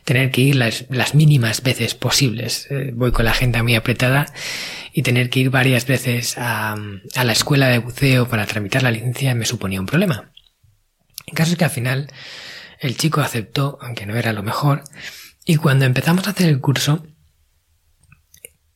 tener 0.04 0.30
que 0.30 0.40
ir 0.40 0.56
las, 0.56 1.14
mínimas 1.14 1.62
veces 1.62 1.94
posibles. 1.94 2.66
Eh, 2.70 2.90
voy 2.94 3.12
con 3.12 3.24
la 3.24 3.30
agenda 3.32 3.62
muy 3.62 3.74
apretada 3.74 4.26
y 4.92 5.02
tener 5.02 5.30
que 5.30 5.40
ir 5.40 5.50
varias 5.50 5.86
veces 5.86 6.36
a, 6.38 6.76
a 7.14 7.24
la 7.24 7.32
escuela 7.32 7.68
de 7.68 7.78
buceo 7.78 8.28
para 8.28 8.46
tramitar 8.46 8.82
la 8.82 8.90
licencia 8.90 9.34
me 9.34 9.44
suponía 9.44 9.80
un 9.80 9.86
problema. 9.86 10.32
En 11.26 11.34
caso 11.34 11.52
es 11.52 11.58
que 11.58 11.64
al 11.64 11.70
final 11.70 12.08
el 12.80 12.96
chico 12.96 13.20
aceptó, 13.20 13.78
aunque 13.82 14.06
no 14.06 14.16
era 14.16 14.32
lo 14.32 14.42
mejor, 14.42 14.82
y 15.44 15.56
cuando 15.56 15.84
empezamos 15.84 16.26
a 16.26 16.30
hacer 16.30 16.48
el 16.48 16.60
curso, 16.60 17.06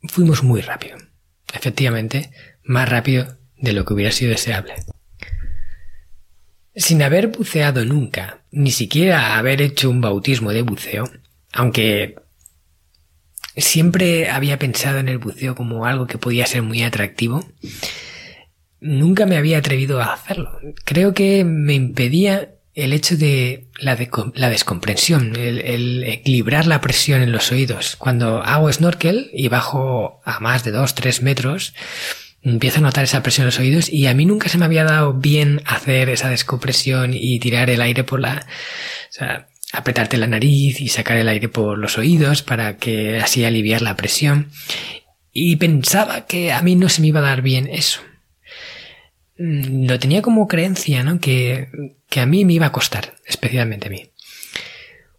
fuimos 0.05 0.43
muy 0.43 0.61
rápido. 0.61 0.99
Efectivamente, 1.53 2.31
más 2.63 2.89
rápido 2.89 3.39
de 3.57 3.73
lo 3.73 3.85
que 3.85 3.95
hubiera 3.95 4.13
sido 4.13 4.31
deseable. 4.31 4.75
Sin 6.77 7.03
haber 7.03 7.29
buceado 7.29 7.85
nunca, 7.85 8.45
ni 8.51 8.73
siquiera 8.73 9.39
haber 9.39 9.63
hecho 9.63 9.89
un 9.89 10.01
bautismo 10.01 10.53
de 10.53 10.63
buceo, 10.63 11.11
aunque 11.53 12.17
siempre 13.57 14.29
había 14.29 14.59
pensado 14.59 14.99
en 14.99 15.09
el 15.09 15.19
buceo 15.19 15.55
como 15.55 15.87
algo 15.87 16.07
que 16.07 16.19
podía 16.19 16.47
ser 16.47 16.63
muy 16.63 16.83
atractivo, 16.83 17.49
nunca 18.81 19.25
me 19.25 19.37
había 19.37 19.59
atrevido 19.59 20.03
a 20.03 20.13
hacerlo. 20.13 20.59
Creo 20.85 21.15
que 21.15 21.45
me 21.45 21.75
impedía 21.75 22.54
el 22.75 22.93
hecho 22.93 23.17
de 23.17 23.69
la, 23.79 23.97
la 24.35 24.51
descomprensión, 24.51 25.37
el, 25.37 26.03
equilibrar 26.05 26.67
la 26.67 26.81
presión 26.81 27.23
en 27.23 27.33
los 27.33 27.53
oídos. 27.53 27.97
Cuando 27.97 28.43
hago 28.43 28.73
snorkel 28.73 29.31
y 29.33 29.49
bajo 29.49 30.21
a 30.25 30.41
más 30.41 30.65
de 30.65 30.75
2-3 30.75 31.23
metros, 31.23 31.75
empiezo 32.43 32.79
a 32.79 32.83
notar 32.83 33.05
esa 33.05 33.23
presión 33.23 33.45
en 33.45 33.47
los 33.47 33.59
oídos 33.59 33.89
y 33.89 34.07
a 34.07 34.15
mí 34.15 34.27
nunca 34.27 34.49
se 34.49 34.59
me 34.59 34.65
había 34.65 34.85
dado 34.85 35.15
bien 35.15 35.63
hacer 35.67 36.09
esa 36.09 36.29
descompresión 36.29 37.13
y 37.15 37.39
tirar 37.39 37.71
el 37.71 37.81
aire 37.81 38.03
por 38.03 38.21
la... 38.21 38.45
O 38.45 39.13
sea, 39.13 39.49
apretarte 39.73 40.19
la 40.19 40.27
nariz 40.27 40.81
y 40.81 40.89
sacar 40.89 41.17
el 41.17 41.29
aire 41.29 41.49
por 41.49 41.79
los 41.79 41.97
oídos 41.97 42.43
para 42.43 42.77
que 42.77 43.19
así 43.19 43.45
aliviar 43.45 43.83
la 43.83 43.97
presión. 43.97 44.51
Y 45.33 45.57
pensaba 45.57 46.27
que 46.27 46.53
a 46.53 46.63
mí 46.63 46.75
no 46.75 46.89
se 46.89 47.01
me 47.01 47.09
iba 47.09 47.21
a 47.21 47.25
dar 47.25 47.43
bien 47.43 47.69
eso. 47.69 48.01
Mm, 49.39 49.87
lo 49.87 49.99
tenía 49.99 50.23
como 50.23 50.49
creencia, 50.49 51.03
¿no? 51.03 51.19
Que, 51.21 51.69
que 52.09 52.21
a 52.21 52.27
mí 52.27 52.45
me 52.45 52.53
iba 52.55 52.67
a 52.67 52.73
costar, 52.73 53.15
especialmente 53.27 53.89
a 53.89 53.91
mí. 53.91 54.11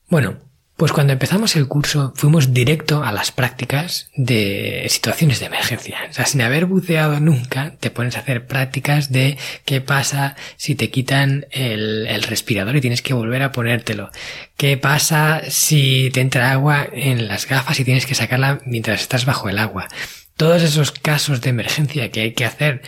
Bueno, 0.08 0.40
pues 0.78 0.92
cuando 0.92 1.14
empezamos 1.14 1.56
el 1.56 1.68
curso 1.68 2.12
fuimos 2.18 2.54
directo 2.54 3.02
a 3.04 3.14
las 3.14 3.32
prácticas 3.32 4.10
de 4.18 4.86
situaciones 4.90 5.40
de 5.40 5.46
emergencia. 5.46 6.00
O 6.10 6.14
sea, 6.14 6.26
sin 6.26 6.42
haber 6.42 6.66
buceado 6.66 7.20
nunca, 7.22 7.76
te 7.80 7.92
pones 7.92 8.18
a 8.18 8.20
hacer 8.20 8.46
prácticas 8.46 9.10
de 9.10 9.38
qué 9.64 9.80
pasa 9.80 10.36
si 10.58 10.76
te 10.76 10.90
quitan 10.90 11.46
el, 11.52 12.08
el 12.08 12.24
respirador 12.24 12.76
y 12.76 12.82
tienes 12.82 13.02
que 13.02 13.14
volver 13.14 13.42
a 13.42 13.54
ponértelo. 13.54 14.12
¿Qué 14.58 14.76
pasa 14.76 15.44
si 15.48 16.10
te 16.14 16.20
entra 16.20 16.52
agua 16.52 16.88
en 16.92 17.30
las 17.30 17.48
gafas 17.48 17.80
y 17.80 17.86
tienes 17.86 18.06
que 18.06 18.16
sacarla 18.16 18.60
mientras 18.66 19.02
estás 19.02 19.26
bajo 19.26 19.48
el 19.48 19.60
agua? 19.60 19.88
Todos 20.36 20.62
esos 20.62 20.92
casos 20.92 21.40
de 21.40 21.52
emergencia 21.52 22.12
que 22.12 22.20
hay 22.20 22.34
que 22.34 22.44
hacer 22.44 22.82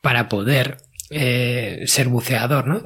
para 0.00 0.28
poder 0.28 0.78
eh, 1.10 1.84
ser 1.86 2.08
buceador, 2.08 2.66
¿no? 2.66 2.82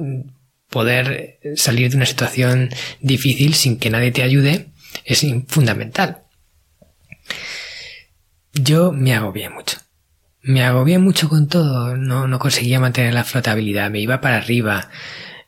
Poder 0.69 1.39
salir 1.55 1.89
de 1.89 1.97
una 1.97 2.05
situación 2.05 2.69
difícil 2.99 3.53
sin 3.53 3.77
que 3.77 3.89
nadie 3.89 4.11
te 4.11 4.23
ayude 4.23 4.67
es 5.03 5.25
fundamental. 5.47 6.23
Yo 8.53 8.91
me 8.91 9.13
agobié 9.13 9.49
mucho. 9.49 9.77
Me 10.41 10.63
agobié 10.63 10.99
mucho 10.99 11.27
con 11.27 11.47
todo. 11.47 11.97
No, 11.97 12.27
no 12.27 12.39
conseguía 12.39 12.79
mantener 12.79 13.13
la 13.13 13.23
flotabilidad. 13.23 13.89
Me 13.91 13.99
iba 13.99 14.21
para 14.21 14.37
arriba. 14.37 14.89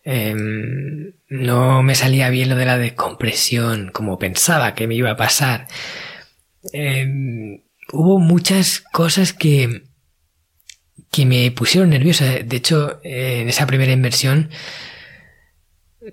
Em, 0.04 1.14
no 1.30 1.84
me 1.84 1.96
salía 1.96 2.30
bien 2.30 2.50
lo 2.50 2.56
de 2.56 2.66
la 2.66 2.78
descompresión 2.78 3.92
como 3.92 4.18
pensaba 4.18 4.74
que 4.74 4.88
me 4.88 4.96
iba 4.96 5.12
a 5.12 5.18
pasar. 5.18 5.68
Em, 6.74 7.64
hubo 7.92 8.20
muchas 8.20 8.82
cosas 8.82 9.34
que, 9.34 9.84
que 11.12 11.26
me 11.26 11.52
pusieron 11.52 11.90
nerviosa. 11.90 12.26
De 12.26 12.58
hecho, 12.58 13.00
en 13.04 13.50
esa 13.50 13.68
primera 13.68 13.92
inversión 13.92 14.50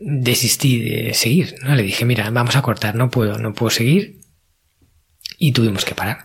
desistí 0.00 0.80
de 0.80 1.14
seguir. 1.14 1.57
¿no? 1.62 1.74
Le 1.74 1.83
dije, 1.83 2.04
mira, 2.04 2.30
vamos 2.30 2.57
a 2.57 2.62
cortar, 2.62 2.94
no 2.94 3.11
puedo, 3.11 3.38
no 3.38 3.54
puedo 3.54 3.70
seguir. 3.70 4.20
Y 5.38 5.52
tuvimos 5.52 5.85
que 5.85 5.94
parar. 5.94 6.24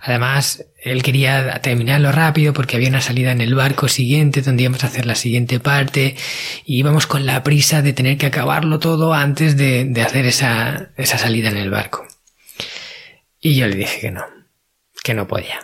Además, 0.00 0.64
él 0.82 1.02
quería 1.02 1.60
terminarlo 1.60 2.12
rápido 2.12 2.52
porque 2.52 2.76
había 2.76 2.88
una 2.88 3.00
salida 3.00 3.32
en 3.32 3.40
el 3.40 3.54
barco 3.54 3.88
siguiente 3.88 4.40
donde 4.40 4.62
íbamos 4.62 4.84
a 4.84 4.86
hacer 4.86 5.04
la 5.04 5.16
siguiente 5.16 5.60
parte 5.60 6.16
y 6.64 6.78
íbamos 6.78 7.06
con 7.06 7.26
la 7.26 7.42
prisa 7.42 7.82
de 7.82 7.92
tener 7.92 8.16
que 8.16 8.26
acabarlo 8.26 8.78
todo 8.78 9.12
antes 9.12 9.56
de, 9.56 9.84
de 9.84 10.02
hacer 10.02 10.24
esa, 10.24 10.92
esa 10.96 11.18
salida 11.18 11.50
en 11.50 11.56
el 11.56 11.70
barco. 11.70 12.06
Y 13.40 13.56
yo 13.56 13.66
le 13.66 13.76
dije 13.76 14.00
que 14.00 14.10
no, 14.10 14.24
que 15.02 15.14
no 15.14 15.26
podía. 15.26 15.60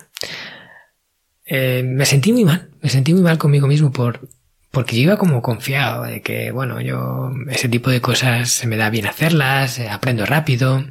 Eh, 1.55 1.83
me 1.83 2.07
sentí 2.07 2.33
muy 2.33 2.47
mal, 2.47 2.71
me 2.81 2.88
sentí 2.88 3.12
muy 3.12 3.21
mal 3.21 3.37
conmigo 3.37 3.67
mismo 3.67 3.93
por, 3.93 4.27
porque 4.71 4.97
yo 4.97 5.03
iba 5.03 5.19
como 5.19 5.43
confiado 5.43 6.05
de 6.05 6.23
que, 6.23 6.51
bueno, 6.51 6.81
yo 6.81 7.31
ese 7.51 7.69
tipo 7.69 7.91
de 7.91 8.01
cosas 8.01 8.51
se 8.51 8.67
me 8.67 8.79
da 8.79 8.88
bien 8.88 9.07
hacerlas, 9.07 9.79
eh, 9.79 9.91
aprendo 9.91 10.25
rápido, 10.25 10.83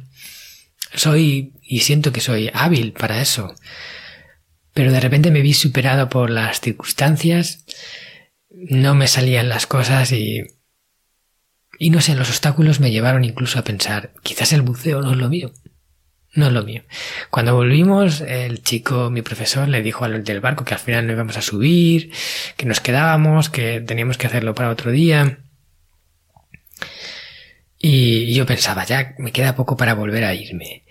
soy 0.94 1.54
y 1.62 1.80
siento 1.80 2.12
que 2.12 2.20
soy 2.20 2.48
hábil 2.54 2.92
para 2.92 3.20
eso. 3.20 3.56
Pero 4.72 4.92
de 4.92 5.00
repente 5.00 5.32
me 5.32 5.42
vi 5.42 5.52
superado 5.52 6.08
por 6.08 6.30
las 6.30 6.60
circunstancias, 6.60 7.64
no 8.48 8.94
me 8.94 9.08
salían 9.08 9.48
las 9.48 9.66
cosas 9.66 10.12
y... 10.12 10.42
Y 11.76 11.90
no 11.90 12.00
sé, 12.00 12.14
los 12.14 12.28
obstáculos 12.28 12.78
me 12.78 12.92
llevaron 12.92 13.24
incluso 13.24 13.58
a 13.58 13.64
pensar, 13.64 14.12
quizás 14.22 14.52
el 14.52 14.62
buceo 14.62 15.02
no 15.02 15.10
es 15.10 15.16
lo 15.16 15.28
mío 15.28 15.52
no 16.34 16.46
es 16.46 16.52
lo 16.52 16.62
mío. 16.64 16.82
Cuando 17.30 17.54
volvimos, 17.54 18.22
el 18.22 18.62
chico, 18.62 19.10
mi 19.10 19.22
profesor, 19.22 19.68
le 19.68 19.82
dijo 19.82 20.04
al 20.04 20.24
del 20.24 20.40
barco 20.40 20.64
que 20.64 20.74
al 20.74 20.80
final 20.80 21.06
no 21.06 21.12
íbamos 21.12 21.36
a 21.36 21.42
subir, 21.42 22.10
que 22.56 22.66
nos 22.66 22.80
quedábamos, 22.80 23.50
que 23.50 23.80
teníamos 23.80 24.16
que 24.16 24.26
hacerlo 24.26 24.54
para 24.54 24.70
otro 24.70 24.90
día. 24.90 25.38
Y 27.78 28.32
yo 28.32 28.46
pensaba, 28.46 28.84
ya 28.84 29.14
me 29.18 29.32
queda 29.32 29.56
poco 29.56 29.76
para 29.76 29.94
volver 29.94 30.24
a 30.24 30.34
irme. 30.34 30.84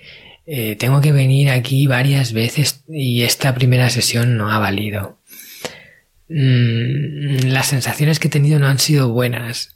Eh, 0.46 0.76
tengo 0.76 1.02
que 1.02 1.12
venir 1.12 1.50
aquí 1.50 1.88
varias 1.88 2.34
veces 2.34 2.84
y 2.88 3.24
esta 3.24 3.54
primera 3.54 3.90
sesión 3.90 4.38
no 4.38 4.52
ha 4.52 4.60
valido. 4.60 5.20
Mm, 6.28 7.48
las 7.48 7.68
sensaciones 7.68 8.20
que 8.20 8.28
he 8.28 8.32
tenido 8.32 8.60
no 8.60 8.68
han 8.68 8.80
sido 8.80 9.12
buenas. 9.12 9.76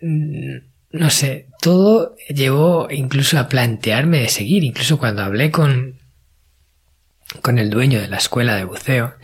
Mm, 0.00 0.58
no 0.90 1.10
sé, 1.10 1.48
todo 1.60 2.16
llevó 2.28 2.88
incluso 2.90 3.38
a 3.38 3.48
plantearme 3.48 4.20
de 4.20 4.28
seguir, 4.28 4.64
incluso 4.64 4.98
cuando 4.98 5.22
hablé 5.22 5.50
con, 5.50 5.98
con 7.42 7.58
el 7.58 7.70
dueño 7.70 8.00
de 8.00 8.08
la 8.08 8.16
escuela 8.18 8.56
de 8.56 8.64
buceo, 8.64 9.14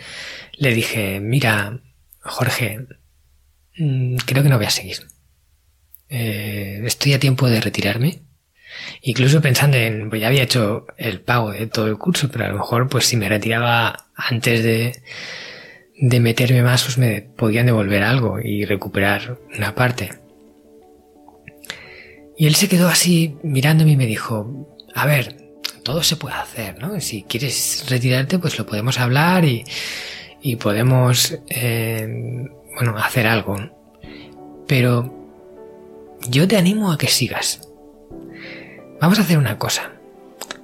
le 0.56 0.74
dije, 0.74 1.20
mira, 1.20 1.80
Jorge, 2.20 2.86
mm, 3.78 4.16
creo 4.26 4.42
que 4.42 4.48
no 4.48 4.56
voy 4.56 4.66
a 4.66 4.70
seguir. 4.70 4.98
Eh, 6.08 6.82
estoy 6.84 7.14
a 7.14 7.20
tiempo 7.20 7.48
de 7.48 7.60
retirarme. 7.60 8.22
Incluso 9.02 9.40
pensando 9.40 9.76
en, 9.76 10.08
pues 10.08 10.20
ya 10.20 10.28
había 10.28 10.42
hecho 10.42 10.86
el 10.96 11.20
pago 11.20 11.52
de 11.52 11.66
todo 11.66 11.86
el 11.88 11.98
curso, 11.98 12.30
pero 12.30 12.44
a 12.44 12.48
lo 12.48 12.54
mejor 12.54 12.88
pues 12.88 13.06
si 13.06 13.16
me 13.16 13.28
retiraba 13.28 14.06
antes 14.14 14.62
de, 14.62 15.02
de 16.00 16.20
meterme 16.20 16.62
más, 16.62 16.84
pues 16.84 16.98
me 16.98 17.22
podían 17.22 17.66
devolver 17.66 18.02
algo 18.02 18.40
y 18.40 18.64
recuperar 18.64 19.38
una 19.56 19.74
parte. 19.74 20.21
Y 22.36 22.46
él 22.46 22.54
se 22.54 22.68
quedó 22.68 22.88
así 22.88 23.36
mirándome 23.42 23.92
y 23.92 23.96
me 23.96 24.06
dijo, 24.06 24.76
a 24.94 25.06
ver, 25.06 25.36
todo 25.82 26.02
se 26.02 26.16
puede 26.16 26.34
hacer, 26.36 26.78
¿no? 26.78 27.00
Si 27.00 27.22
quieres 27.22 27.84
retirarte, 27.88 28.38
pues 28.38 28.58
lo 28.58 28.66
podemos 28.66 28.98
hablar 28.98 29.44
y, 29.44 29.64
y 30.40 30.56
podemos, 30.56 31.38
eh, 31.48 32.48
bueno, 32.74 32.96
hacer 32.98 33.26
algo. 33.26 33.56
Pero 34.66 35.28
yo 36.28 36.48
te 36.48 36.56
animo 36.56 36.92
a 36.92 36.98
que 36.98 37.08
sigas. 37.08 37.68
Vamos 39.00 39.18
a 39.18 39.22
hacer 39.22 39.38
una 39.38 39.58
cosa. 39.58 39.92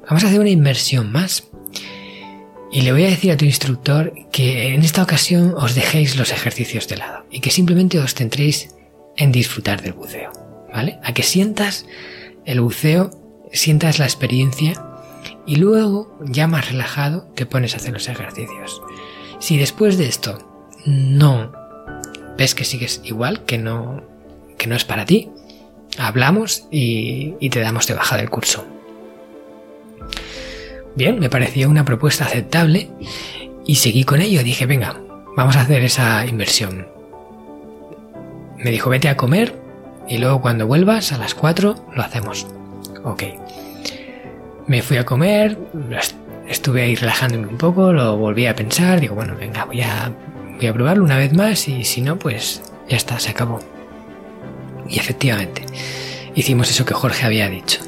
Vamos 0.09 0.25
a 0.25 0.29
hacer 0.29 0.41
una 0.41 0.51
inversión 0.51 1.13
más. 1.13 1.49
Y 2.71 2.83
le 2.83 2.93
voy 2.93 3.05
a 3.05 3.11
decir 3.11 3.33
a 3.33 3.37
tu 3.37 3.45
instructor 3.45 4.13
que 4.31 4.75
en 4.75 4.83
esta 4.83 5.03
ocasión 5.03 5.55
os 5.57 5.75
dejéis 5.75 6.17
los 6.17 6.33
ejercicios 6.33 6.87
de 6.87 6.99
lado 6.99 7.25
y 7.31 7.41
que 7.41 7.51
simplemente 7.51 7.99
os 7.99 8.15
centréis 8.15 8.75
en 9.17 9.33
disfrutar 9.33 9.83
del 9.83 9.95
buceo, 9.95 10.31
¿vale? 10.73 10.99
A 11.03 11.13
que 11.13 11.23
sientas 11.23 11.87
el 12.45 12.61
buceo, 12.61 13.11
sientas 13.53 13.99
la 13.99 14.05
experiencia 14.05 14.85
y 15.47 15.57
luego, 15.57 16.17
ya 16.21 16.47
más 16.47 16.71
relajado, 16.71 17.29
te 17.35 17.47
pones 17.47 17.75
a 17.75 17.79
hacer 17.79 17.93
los 17.93 18.09
ejercicios. 18.09 18.83
Si 19.39 19.57
después 19.57 19.99
de 19.99 20.07
esto 20.07 20.39
no 20.85 21.53
ves 22.37 22.55
que 22.55 22.65
sigues 22.65 23.01
igual, 23.05 23.45
que 23.45 23.59
no, 23.59 24.03
que 24.57 24.67
no 24.67 24.77
es 24.77 24.85
para 24.85 25.05
ti, 25.05 25.31
hablamos 25.99 26.69
y, 26.71 27.35
y 27.41 27.51
te 27.51 27.61
damos 27.61 27.87
de 27.87 27.95
baja 27.95 28.17
del 28.17 28.31
curso. 28.31 28.65
Bien, 30.95 31.19
me 31.19 31.31
pareció 31.31 31.69
una 31.69 31.85
propuesta 31.85 32.25
aceptable 32.25 32.91
y 33.65 33.77
seguí 33.77 34.05
con 34.05 34.21
ello. 34.21 34.43
Dije, 34.43 34.67
venga, 34.67 35.01
vamos 35.37 35.57
a 35.57 35.61
hacer 35.61 35.83
esa 35.85 36.27
inversión. 36.27 36.89
Me 38.57 38.71
dijo, 38.71 38.91
vete 38.91 39.09
a 39.09 39.17
comer 39.17 39.55
y 40.09 40.19
luego 40.19 40.41
cuando 40.41 40.67
vuelvas 40.67 41.13
a 41.13 41.19
las 41.19 41.35
4 41.35 41.93
lo 41.95 42.03
hacemos. 42.03 42.47
Ok. 43.05 43.25
Me 44.67 44.83
fui 44.83 44.97
a 44.97 45.07
comer, 45.07 45.59
estuve 46.47 46.83
ahí 46.83 46.95
relajándome 46.95 47.47
un 47.47 47.59
poco, 47.59 47.93
lo 47.93 48.17
volví 48.17 48.47
a 48.47 48.55
pensar, 48.55 49.01
digo, 49.01 49.15
bueno, 49.15 49.35
venga, 49.37 49.65
voy 49.65 49.81
a, 49.83 50.13
voy 50.57 50.67
a 50.67 50.73
probarlo 50.75 51.05
una 51.05 51.17
vez 51.17 51.33
más 51.33 51.69
y 51.69 51.85
si 51.85 52.03
no, 52.03 52.19
pues 52.19 52.63
ya 52.89 52.97
está, 52.97 53.19
se 53.19 53.31
acabó. 53.31 53.61
Y 54.89 54.99
efectivamente, 54.99 55.65
hicimos 56.35 56.71
eso 56.71 56.85
que 56.85 56.95
Jorge 56.95 57.27
había 57.27 57.49
dicho. 57.49 57.81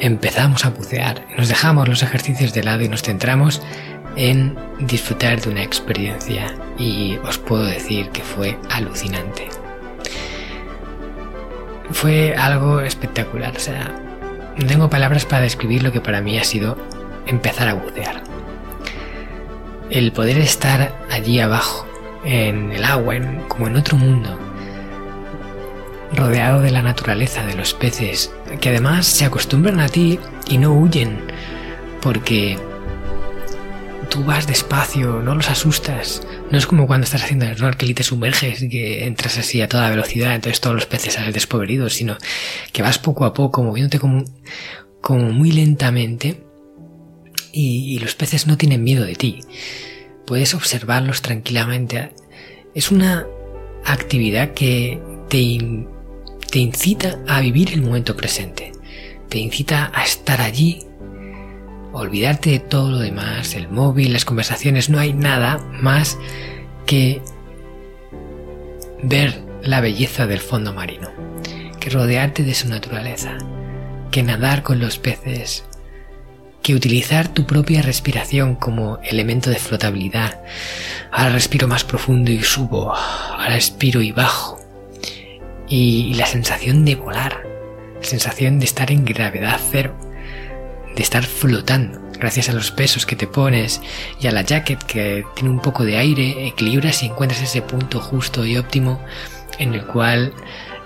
Empezamos 0.00 0.64
a 0.64 0.70
bucear, 0.70 1.26
nos 1.36 1.48
dejamos 1.48 1.88
los 1.88 2.02
ejercicios 2.02 2.52
de 2.52 2.62
lado 2.62 2.82
y 2.82 2.88
nos 2.88 3.02
centramos 3.02 3.60
en 4.16 4.56
disfrutar 4.80 5.40
de 5.40 5.50
una 5.50 5.62
experiencia 5.62 6.54
y 6.78 7.16
os 7.18 7.38
puedo 7.38 7.64
decir 7.64 8.08
que 8.10 8.22
fue 8.22 8.58
alucinante. 8.70 9.48
Fue 11.90 12.34
algo 12.36 12.80
espectacular, 12.80 13.56
o 13.56 13.60
sea, 13.60 13.90
no 14.56 14.66
tengo 14.66 14.90
palabras 14.90 15.24
para 15.24 15.42
describir 15.42 15.82
lo 15.82 15.92
que 15.92 16.00
para 16.00 16.20
mí 16.20 16.38
ha 16.38 16.44
sido 16.44 16.76
empezar 17.26 17.68
a 17.68 17.74
bucear. 17.74 18.22
El 19.90 20.12
poder 20.12 20.38
estar 20.38 20.94
allí 21.10 21.40
abajo, 21.40 21.86
en 22.24 22.72
el 22.72 22.84
agua, 22.84 23.14
como 23.48 23.68
en 23.68 23.76
otro 23.76 23.96
mundo, 23.96 24.38
rodeado 26.12 26.60
de 26.60 26.70
la 26.70 26.82
naturaleza, 26.82 27.44
de 27.46 27.54
los 27.54 27.74
peces, 27.74 28.32
que 28.60 28.68
además 28.70 29.06
se 29.06 29.24
acostumbran 29.24 29.80
a 29.80 29.88
ti 29.88 30.18
y 30.46 30.58
no 30.58 30.72
huyen, 30.72 31.20
porque 32.00 32.58
tú 34.08 34.24
vas 34.24 34.46
despacio, 34.46 35.22
no 35.22 35.34
los 35.34 35.50
asustas. 35.50 36.22
No 36.50 36.58
es 36.58 36.66
como 36.66 36.86
cuando 36.86 37.04
estás 37.04 37.22
haciendo 37.22 37.46
el 37.46 37.56
snorkel 37.56 37.90
y 37.90 37.94
te 37.94 38.02
sumerges 38.02 38.62
y 38.62 38.68
que 38.68 39.06
entras 39.06 39.38
así 39.38 39.60
a 39.60 39.68
toda 39.68 39.90
velocidad, 39.90 40.34
entonces 40.34 40.60
todos 40.60 40.76
los 40.76 40.86
peces 40.86 41.14
salen 41.14 41.32
despobridos, 41.32 41.94
sino 41.94 42.16
que 42.72 42.82
vas 42.82 42.98
poco 42.98 43.24
a 43.24 43.34
poco, 43.34 43.62
moviéndote 43.62 43.98
como, 43.98 44.24
muy 45.32 45.52
lentamente 45.52 46.42
y, 47.52 47.98
los 47.98 48.14
peces 48.14 48.46
no 48.46 48.56
tienen 48.56 48.84
miedo 48.84 49.04
de 49.04 49.14
ti. 49.14 49.40
Puedes 50.26 50.54
observarlos 50.54 51.22
tranquilamente. 51.22 52.12
Es 52.74 52.90
una 52.90 53.26
actividad 53.84 54.52
que 54.52 55.00
te 55.28 56.58
incita 56.58 57.18
a 57.26 57.40
vivir 57.40 57.72
el 57.72 57.82
momento 57.82 58.16
presente. 58.16 58.72
Te 59.28 59.38
incita 59.38 59.90
a 59.94 60.04
estar 60.04 60.40
allí 60.40 60.87
olvidarte 61.98 62.50
de 62.50 62.58
todo 62.58 62.90
lo 62.90 62.98
demás, 62.98 63.54
el 63.54 63.68
móvil, 63.68 64.12
las 64.12 64.24
conversaciones, 64.24 64.88
no 64.88 64.98
hay 64.98 65.12
nada 65.12 65.58
más 65.72 66.18
que 66.86 67.22
ver 69.02 69.42
la 69.62 69.80
belleza 69.80 70.26
del 70.26 70.40
fondo 70.40 70.72
marino, 70.72 71.10
que 71.80 71.90
rodearte 71.90 72.42
de 72.42 72.54
su 72.54 72.68
naturaleza, 72.68 73.38
que 74.10 74.22
nadar 74.22 74.62
con 74.62 74.80
los 74.80 74.98
peces, 74.98 75.64
que 76.62 76.74
utilizar 76.74 77.28
tu 77.28 77.46
propia 77.46 77.82
respiración 77.82 78.54
como 78.54 78.98
elemento 79.02 79.50
de 79.50 79.56
flotabilidad. 79.56 80.40
Ahora 81.12 81.30
respiro 81.30 81.68
más 81.68 81.84
profundo 81.84 82.30
y 82.30 82.42
subo, 82.42 82.94
ahora 82.94 83.54
respiro 83.54 84.00
y 84.00 84.12
bajo. 84.12 84.58
Y 85.68 86.14
la 86.14 86.26
sensación 86.26 86.84
de 86.84 86.96
volar, 86.96 87.42
la 87.96 88.04
sensación 88.04 88.58
de 88.58 88.64
estar 88.64 88.90
en 88.90 89.04
gravedad 89.04 89.60
cero 89.70 90.07
de 90.94 91.02
estar 91.02 91.24
flotando. 91.24 92.00
Gracias 92.18 92.48
a 92.48 92.52
los 92.52 92.72
pesos 92.72 93.06
que 93.06 93.16
te 93.16 93.26
pones 93.26 93.80
y 94.20 94.26
a 94.26 94.32
la 94.32 94.42
jacket 94.42 94.82
que 94.82 95.24
tiene 95.34 95.50
un 95.50 95.60
poco 95.60 95.84
de 95.84 95.96
aire, 95.96 96.46
equilibras 96.46 97.02
y 97.02 97.06
encuentras 97.06 97.40
ese 97.40 97.62
punto 97.62 98.00
justo 98.00 98.44
y 98.44 98.56
óptimo 98.56 99.00
en 99.58 99.74
el 99.74 99.86
cual 99.86 100.32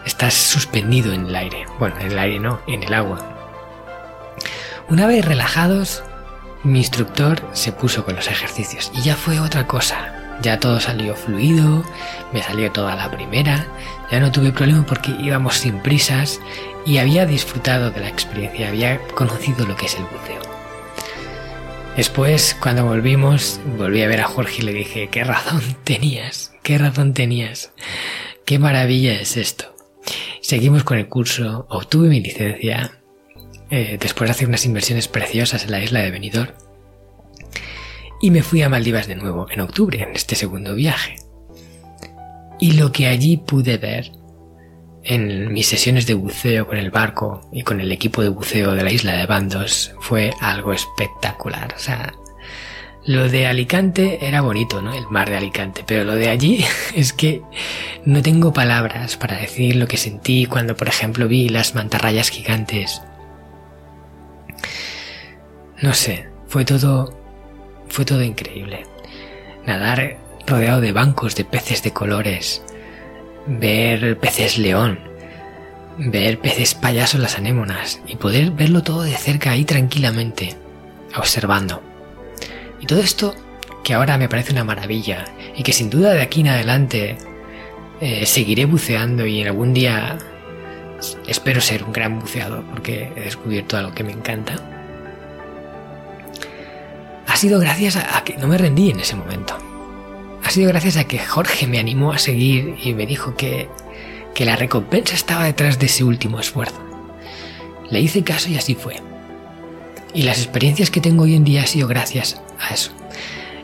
estás 0.04 0.34
suspendido 0.34 1.12
en 1.12 1.26
el 1.26 1.34
aire. 1.34 1.66
Bueno, 1.78 1.98
en 2.00 2.12
el 2.12 2.18
aire 2.18 2.38
no, 2.38 2.60
en 2.66 2.82
el 2.82 2.92
agua. 2.92 3.18
Una 4.88 5.06
vez 5.06 5.24
relajados, 5.24 6.02
mi 6.64 6.78
instructor 6.78 7.42
se 7.52 7.72
puso 7.72 8.04
con 8.04 8.16
los 8.16 8.28
ejercicios 8.28 8.92
y 8.94 9.02
ya 9.02 9.16
fue 9.16 9.40
otra 9.40 9.66
cosa. 9.66 10.21
Ya 10.42 10.58
todo 10.58 10.80
salió 10.80 11.14
fluido, 11.14 11.84
me 12.32 12.42
salió 12.42 12.70
toda 12.72 12.96
la 12.96 13.10
primera, 13.10 13.66
ya 14.10 14.20
no 14.20 14.32
tuve 14.32 14.52
problema 14.52 14.84
porque 14.84 15.12
íbamos 15.20 15.54
sin 15.54 15.80
prisas 15.80 16.40
y 16.84 16.98
había 16.98 17.26
disfrutado 17.26 17.90
de 17.90 18.00
la 18.00 18.08
experiencia, 18.08 18.68
había 18.68 19.00
conocido 19.14 19.66
lo 19.66 19.76
que 19.76 19.86
es 19.86 19.94
el 19.94 20.04
buceo. 20.04 20.42
Después, 21.96 22.56
cuando 22.58 22.86
volvimos, 22.86 23.60
volví 23.76 24.02
a 24.02 24.08
ver 24.08 24.22
a 24.22 24.24
Jorge 24.24 24.62
y 24.62 24.64
le 24.64 24.72
dije, 24.72 25.08
qué 25.08 25.24
razón 25.24 25.62
tenías, 25.84 26.52
qué 26.62 26.78
razón 26.78 27.14
tenías, 27.14 27.72
qué 28.46 28.58
maravilla 28.58 29.12
es 29.12 29.36
esto. 29.36 29.74
Seguimos 30.40 30.84
con 30.84 30.98
el 30.98 31.08
curso, 31.08 31.66
obtuve 31.68 32.08
mi 32.08 32.20
licencia, 32.20 32.98
eh, 33.70 33.98
después 34.00 34.28
de 34.28 34.32
hacer 34.32 34.48
unas 34.48 34.64
inversiones 34.64 35.06
preciosas 35.06 35.64
en 35.64 35.70
la 35.70 35.80
isla 35.80 36.00
de 36.00 36.10
Benidorm, 36.10 36.52
y 38.22 38.30
me 38.30 38.42
fui 38.42 38.62
a 38.62 38.68
Maldivas 38.68 39.08
de 39.08 39.16
nuevo 39.16 39.48
en 39.50 39.60
octubre, 39.60 40.00
en 40.00 40.14
este 40.14 40.36
segundo 40.36 40.74
viaje. 40.76 41.16
Y 42.60 42.72
lo 42.72 42.92
que 42.92 43.08
allí 43.08 43.36
pude 43.36 43.76
ver 43.76 44.12
en 45.02 45.52
mis 45.52 45.66
sesiones 45.66 46.06
de 46.06 46.14
buceo 46.14 46.68
con 46.68 46.78
el 46.78 46.92
barco 46.92 47.50
y 47.52 47.62
con 47.62 47.80
el 47.80 47.90
equipo 47.90 48.22
de 48.22 48.28
buceo 48.28 48.76
de 48.76 48.84
la 48.84 48.92
isla 48.92 49.14
de 49.14 49.26
Bandos 49.26 49.92
fue 50.00 50.32
algo 50.40 50.72
espectacular. 50.72 51.74
O 51.74 51.80
sea, 51.80 52.14
lo 53.04 53.28
de 53.28 53.48
Alicante 53.48 54.24
era 54.24 54.40
bonito, 54.40 54.80
¿no? 54.80 54.94
El 54.94 55.08
mar 55.08 55.28
de 55.28 55.38
Alicante, 55.38 55.82
pero 55.84 56.04
lo 56.04 56.14
de 56.14 56.28
allí 56.28 56.64
es 56.94 57.12
que 57.12 57.42
no 58.04 58.22
tengo 58.22 58.52
palabras 58.52 59.16
para 59.16 59.36
decir 59.36 59.74
lo 59.74 59.88
que 59.88 59.96
sentí 59.96 60.46
cuando, 60.46 60.76
por 60.76 60.86
ejemplo, 60.86 61.26
vi 61.26 61.48
las 61.48 61.74
mantarrayas 61.74 62.28
gigantes. 62.28 63.02
No 65.80 65.92
sé, 65.92 66.28
fue 66.46 66.64
todo 66.64 67.21
fue 67.92 68.06
todo 68.06 68.22
increíble. 68.22 68.86
Nadar 69.66 70.16
rodeado 70.46 70.80
de 70.80 70.92
bancos 70.92 71.36
de 71.36 71.44
peces 71.44 71.82
de 71.82 71.92
colores, 71.92 72.62
ver 73.46 74.18
peces 74.18 74.56
león, 74.56 74.98
ver 75.98 76.38
peces 76.38 76.74
payasos 76.74 77.20
las 77.20 77.36
anémonas 77.36 78.00
y 78.06 78.16
poder 78.16 78.50
verlo 78.50 78.82
todo 78.82 79.02
de 79.02 79.14
cerca 79.14 79.50
ahí 79.50 79.64
tranquilamente, 79.64 80.56
observando. 81.16 81.82
Y 82.80 82.86
todo 82.86 83.00
esto 83.00 83.34
que 83.84 83.92
ahora 83.92 84.16
me 84.16 84.28
parece 84.28 84.52
una 84.52 84.64
maravilla 84.64 85.26
y 85.54 85.62
que 85.62 85.74
sin 85.74 85.90
duda 85.90 86.14
de 86.14 86.22
aquí 86.22 86.40
en 86.40 86.48
adelante 86.48 87.18
eh, 88.00 88.24
seguiré 88.24 88.64
buceando 88.64 89.26
y 89.26 89.44
algún 89.44 89.74
día 89.74 90.18
espero 91.26 91.60
ser 91.60 91.84
un 91.84 91.92
gran 91.92 92.20
buceador 92.20 92.64
porque 92.64 93.12
he 93.14 93.20
descubierto 93.20 93.76
algo 93.76 93.94
que 93.94 94.02
me 94.02 94.12
encanta. 94.12 94.71
Ha 97.26 97.36
sido 97.36 97.60
gracias 97.60 97.96
a 97.96 98.22
que 98.24 98.36
no 98.36 98.48
me 98.48 98.58
rendí 98.58 98.90
en 98.90 99.00
ese 99.00 99.16
momento 99.16 99.56
ha 100.44 100.50
sido 100.50 100.68
gracias 100.68 100.96
a 100.96 101.04
que 101.04 101.18
Jorge 101.18 101.66
me 101.66 101.78
animó 101.78 102.12
a 102.12 102.18
seguir 102.18 102.76
y 102.82 102.94
me 102.94 103.06
dijo 103.06 103.36
que, 103.36 103.68
que 104.34 104.44
la 104.44 104.56
recompensa 104.56 105.14
estaba 105.14 105.44
detrás 105.44 105.78
de 105.78 105.86
ese 105.86 106.04
último 106.04 106.40
esfuerzo. 106.40 106.80
Le 107.90 108.00
hice 108.00 108.24
caso 108.24 108.48
y 108.50 108.56
así 108.56 108.74
fue. 108.74 109.00
Y 110.14 110.22
las 110.22 110.38
experiencias 110.38 110.90
que 110.90 111.00
tengo 111.00 111.24
hoy 111.24 111.36
en 111.36 111.44
día 111.44 111.62
ha 111.62 111.66
sido 111.66 111.88
gracias 111.88 112.40
a 112.58 112.74
eso. 112.74 112.90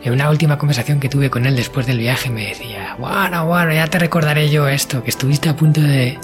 En 0.02 0.12
una 0.12 0.30
última 0.30 0.56
conversación 0.58 1.00
que 1.00 1.08
tuve 1.08 1.30
con 1.30 1.44
él 1.46 1.56
después 1.56 1.86
del 1.86 1.98
viaje 1.98 2.30
me 2.30 2.46
decía, 2.46 2.94
bueno, 2.98 3.46
bueno, 3.46 3.72
ya 3.72 3.88
te 3.88 3.98
recordaré 3.98 4.48
yo 4.48 4.68
esto, 4.68 5.02
que 5.02 5.10
estuviste 5.10 5.48
a 5.48 5.56
punto 5.56 5.80
de, 5.80 6.18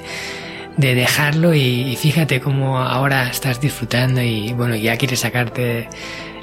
de 0.76 0.94
dejarlo 0.94 1.54
y, 1.54 1.96
fíjate 1.96 2.40
cómo 2.40 2.78
ahora 2.78 3.28
estás 3.28 3.60
disfrutando 3.60 4.20
y 4.20 4.52
bueno, 4.52 4.74
ya 4.74 4.96
quieres 4.96 5.20
sacarte 5.20 5.88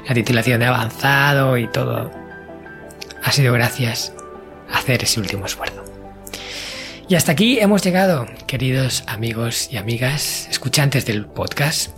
la 0.08 0.14
titulación 0.14 0.60
de 0.60 0.66
avanzado 0.66 1.56
y 1.58 1.68
todo 1.68 2.10
ha 3.22 3.32
sido 3.32 3.52
gracias 3.52 4.14
a 4.70 4.78
hacer 4.78 5.02
ese 5.02 5.20
último 5.20 5.46
esfuerzo. 5.46 5.84
Y 7.08 7.14
hasta 7.14 7.32
aquí 7.32 7.58
hemos 7.60 7.82
llegado, 7.82 8.26
queridos 8.46 9.04
amigos 9.06 9.68
y 9.70 9.76
amigas, 9.76 10.48
escuchantes 10.50 11.04
del 11.04 11.26
podcast. 11.26 11.90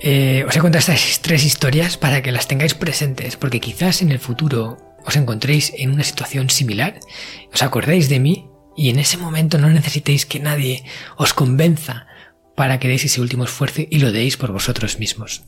Eh, 0.00 0.44
os 0.46 0.56
he 0.56 0.60
contado 0.60 0.78
estas 0.78 1.20
tres 1.20 1.44
historias 1.44 1.96
para 1.96 2.22
que 2.22 2.30
las 2.30 2.46
tengáis 2.46 2.74
presentes, 2.74 3.36
porque 3.36 3.58
quizás 3.58 4.02
en 4.02 4.12
el 4.12 4.20
futuro 4.20 4.78
os 5.04 5.16
encontréis 5.16 5.72
en 5.76 5.90
una 5.90 6.04
situación 6.04 6.48
similar, 6.48 7.00
os 7.52 7.62
acordéis 7.62 8.08
de 8.08 8.20
mí 8.20 8.48
y 8.78 8.90
en 8.90 9.00
ese 9.00 9.16
momento 9.16 9.58
no 9.58 9.68
necesitéis 9.68 10.24
que 10.24 10.38
nadie 10.38 10.84
os 11.16 11.34
convenza 11.34 12.06
para 12.54 12.78
que 12.78 12.86
deis 12.86 13.04
ese 13.04 13.20
último 13.20 13.42
esfuerzo 13.42 13.82
y 13.90 13.98
lo 13.98 14.12
deis 14.12 14.36
por 14.36 14.52
vosotros 14.52 15.00
mismos. 15.00 15.42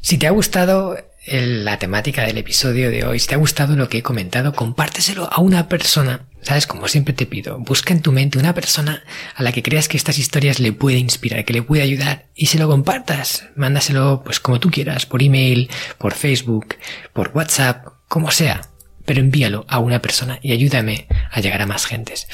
Si 0.00 0.16
te 0.16 0.26
ha 0.26 0.30
gustado 0.30 0.96
la 1.26 1.78
temática 1.78 2.22
del 2.22 2.38
episodio 2.38 2.90
de 2.90 3.04
hoy, 3.04 3.18
si 3.18 3.28
te 3.28 3.34
ha 3.34 3.38
gustado 3.38 3.76
lo 3.76 3.90
que 3.90 3.98
he 3.98 4.02
comentado, 4.02 4.54
compárteselo 4.54 5.30
a 5.30 5.42
una 5.42 5.68
persona. 5.68 6.26
Sabes, 6.40 6.66
como 6.66 6.88
siempre 6.88 7.12
te 7.12 7.26
pido, 7.26 7.58
busca 7.58 7.92
en 7.92 8.00
tu 8.00 8.12
mente 8.12 8.38
una 8.38 8.54
persona 8.54 9.04
a 9.34 9.42
la 9.42 9.52
que 9.52 9.62
creas 9.62 9.88
que 9.88 9.98
estas 9.98 10.18
historias 10.18 10.60
le 10.60 10.72
puede 10.72 10.96
inspirar, 10.96 11.44
que 11.44 11.52
le 11.52 11.62
puede 11.62 11.82
ayudar 11.82 12.28
y 12.34 12.46
se 12.46 12.58
lo 12.58 12.66
compartas. 12.66 13.44
Mándaselo 13.56 14.22
pues 14.24 14.40
como 14.40 14.58
tú 14.58 14.70
quieras, 14.70 15.04
por 15.04 15.22
email, 15.22 15.70
por 15.98 16.14
Facebook, 16.14 16.76
por 17.12 17.30
WhatsApp, 17.34 17.88
como 18.08 18.30
sea 18.30 18.73
pero 19.04 19.20
envíalo 19.20 19.64
a 19.68 19.78
una 19.78 20.00
persona 20.00 20.38
y 20.42 20.52
ayúdame 20.52 21.06
a 21.30 21.40
llegar 21.40 21.62
a 21.62 21.66
más 21.66 21.86
gentes. 21.86 22.28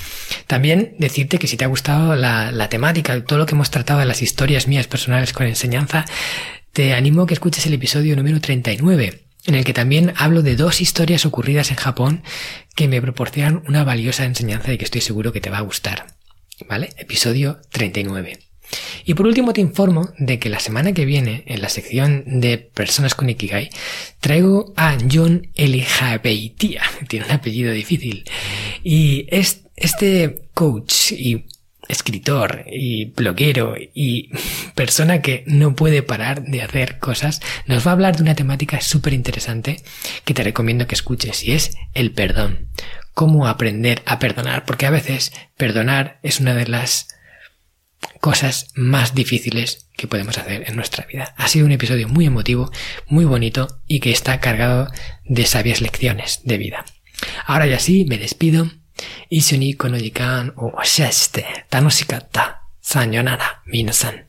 También 0.47 0.95
decirte 0.99 1.39
que 1.39 1.47
si 1.47 1.57
te 1.57 1.65
ha 1.65 1.69
gustado 1.69 2.17
la, 2.17 2.69
temática, 2.69 3.23
todo 3.25 3.39
lo 3.39 3.47
que 3.47 3.55
hemos 3.55 3.71
tratado 3.71 4.01
de 4.01 4.07
las 4.07 4.23
historias 4.23 4.69
mías 4.69 4.87
personales 4.87 5.33
con 5.33 5.47
enseñanza, 5.47 6.05
te 6.73 6.95
animo 6.95 7.23
a 7.23 7.27
que 7.27 7.35
escuches 7.35 7.67
el 7.67 7.75
episodio 7.75 8.17
número 8.17 8.41
39, 8.41 9.23
en 9.47 9.55
el 9.55 9.65
que 9.65 9.73
también 9.73 10.13
hablo 10.17 10.43
de 10.43 10.57
dos 10.57 10.81
historias 10.81 11.27
ocurridas 11.27 11.71
en 11.71 11.77
Japón 11.77 12.23
que 12.75 12.89
me 12.89 13.03
proporcionan 13.03 13.63
una 13.67 13.85
valiosa 13.85 14.25
enseñanza 14.25 14.73
y 14.73 14.79
que 14.79 14.85
estoy 14.85 15.01
seguro 15.01 15.33
que 15.33 15.41
te 15.41 15.51
va 15.51 15.59
a 15.59 15.63
gustar. 15.63 16.07
¿Vale? 16.69 16.91
Episodio 16.99 17.61
39. 17.71 18.50
Y 19.05 19.15
por 19.15 19.27
último 19.27 19.53
te 19.53 19.61
informo 19.61 20.11
de 20.19 20.39
que 20.39 20.51
la 20.51 20.61
semana 20.61 20.93
que 20.93 21.05
viene, 21.05 21.45
en 21.47 21.63
la 21.63 21.69
sección 21.69 22.25
de 22.27 22.59
personas 22.59 23.15
con 23.15 23.29
Ikigai, 23.29 23.71
traigo 24.21 24.73
a 24.77 24.97
John 25.11 25.49
Elijabeitia, 25.55 26.83
tiene 27.09 27.27
un 27.27 27.33
apellido 27.33 27.73
difícil, 27.73 28.25
y 28.83 29.27
es 29.31 29.63
este 29.77 30.49
coach 30.55 31.13
y 31.13 31.47
escritor 31.91 32.65
y 32.71 33.07
bloguero 33.07 33.75
y 33.77 34.31
persona 34.75 35.23
que 35.23 35.45
no 35.47 35.75
puede 35.75 36.03
parar 36.03 36.45
de 36.45 36.63
hacer 36.63 36.99
cosas, 36.99 37.41
nos 37.67 37.87
va 37.87 37.91
a 37.91 37.95
hablar 37.95 38.17
de 38.17 38.23
una 38.23 38.35
temática 38.35 38.81
súper 38.81 39.13
interesante 39.13 39.83
que 40.25 40.35
te 40.35 40.45
recomiendo 40.45 40.87
que 40.87 40.95
escuches 40.95 41.45
y 41.45 41.53
es 41.53 41.77
el 41.95 42.13
perdón. 42.13 42.69
Cómo 43.13 43.49
aprender 43.49 44.03
a 44.07 44.19
perdonar, 44.19 44.65
porque 44.65 44.87
a 44.87 44.91
veces 44.91 45.33
perdonar 45.57 46.21
es 46.23 46.41
una 46.41 46.55
de 46.55 46.67
las 46.69 47.09
cosas 48.21 48.69
más 48.75 49.15
difíciles 49.15 49.89
que 49.97 50.07
podemos 50.07 50.39
hacer 50.39 50.65
en 50.69 50.77
nuestra 50.77 51.07
vida. 51.07 51.35
Ha 51.37 51.49
sido 51.49 51.67
un 51.67 51.73
episodio 51.73 52.09
muy 52.09 52.27
emotivo, 52.27 52.71
muy 53.07 53.25
bonito 53.25 53.81
y 53.87 54.01
que 54.01 54.11
está 54.11 54.41
cargado 54.41 54.91
de 55.25 55.47
sabias 55.47 55.81
lecciones 55.81 56.41
de 56.45 56.59
vida. 56.59 56.85
Ahora 57.47 57.67
ya 57.67 57.79
sí, 57.79 58.05
me 58.09 58.19
despido. 58.19 58.71
o 60.57 60.73
minasan. 63.67 64.29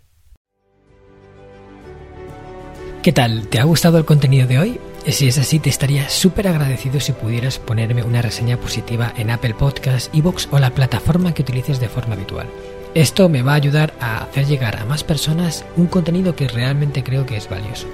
¿Qué 3.01 3.12
tal? 3.12 3.47
¿Te 3.47 3.60
ha 3.60 3.63
gustado 3.63 3.97
el 3.97 4.05
contenido 4.05 4.47
de 4.47 4.60
hoy? 4.60 4.79
Si 5.07 5.27
es 5.27 5.39
así, 5.39 5.57
te 5.57 5.69
estaría 5.69 6.07
súper 6.10 6.47
agradecido 6.47 6.99
si 6.99 7.13
pudieras 7.13 7.57
ponerme 7.57 8.03
una 8.03 8.21
reseña 8.21 8.57
positiva 8.57 9.12
en 9.17 9.31
Apple 9.31 9.55
Podcasts, 9.55 10.12
Evox 10.13 10.47
o 10.51 10.60
la 10.60 10.69
plataforma 10.75 11.34
que 11.34 11.41
utilices 11.41 11.79
de 11.79 11.89
forma 11.89 12.13
habitual. 12.13 12.47
Esto 12.93 13.30
me 13.30 13.41
va 13.41 13.54
a 13.54 13.56
ayudar 13.56 13.93
a 14.01 14.23
hacer 14.23 14.47
llegar 14.47 14.75
a 14.75 14.86
más 14.86 15.06
personas 15.06 15.63
un 15.77 15.88
contenido 15.88 16.36
que 16.36 16.49
realmente 16.49 17.04
creo 17.04 17.25
que 17.25 17.38
es 17.38 17.49
valioso. 17.49 17.88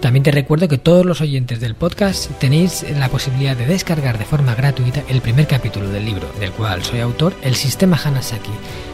También 0.00 0.22
te 0.22 0.32
recuerdo 0.32 0.68
que 0.68 0.76
todos 0.76 1.06
los 1.06 1.22
oyentes 1.22 1.60
del 1.60 1.74
podcast 1.74 2.30
tenéis 2.38 2.84
la 2.98 3.08
posibilidad 3.08 3.56
de 3.56 3.64
descargar 3.64 4.18
de 4.18 4.26
forma 4.26 4.54
gratuita 4.54 5.02
el 5.08 5.22
primer 5.22 5.46
capítulo 5.46 5.88
del 5.88 6.04
libro, 6.04 6.30
del 6.40 6.52
cual 6.52 6.84
soy 6.84 7.00
autor, 7.00 7.32
El 7.40 7.54
Sistema 7.54 7.98
Hanasaki, 8.02 8.50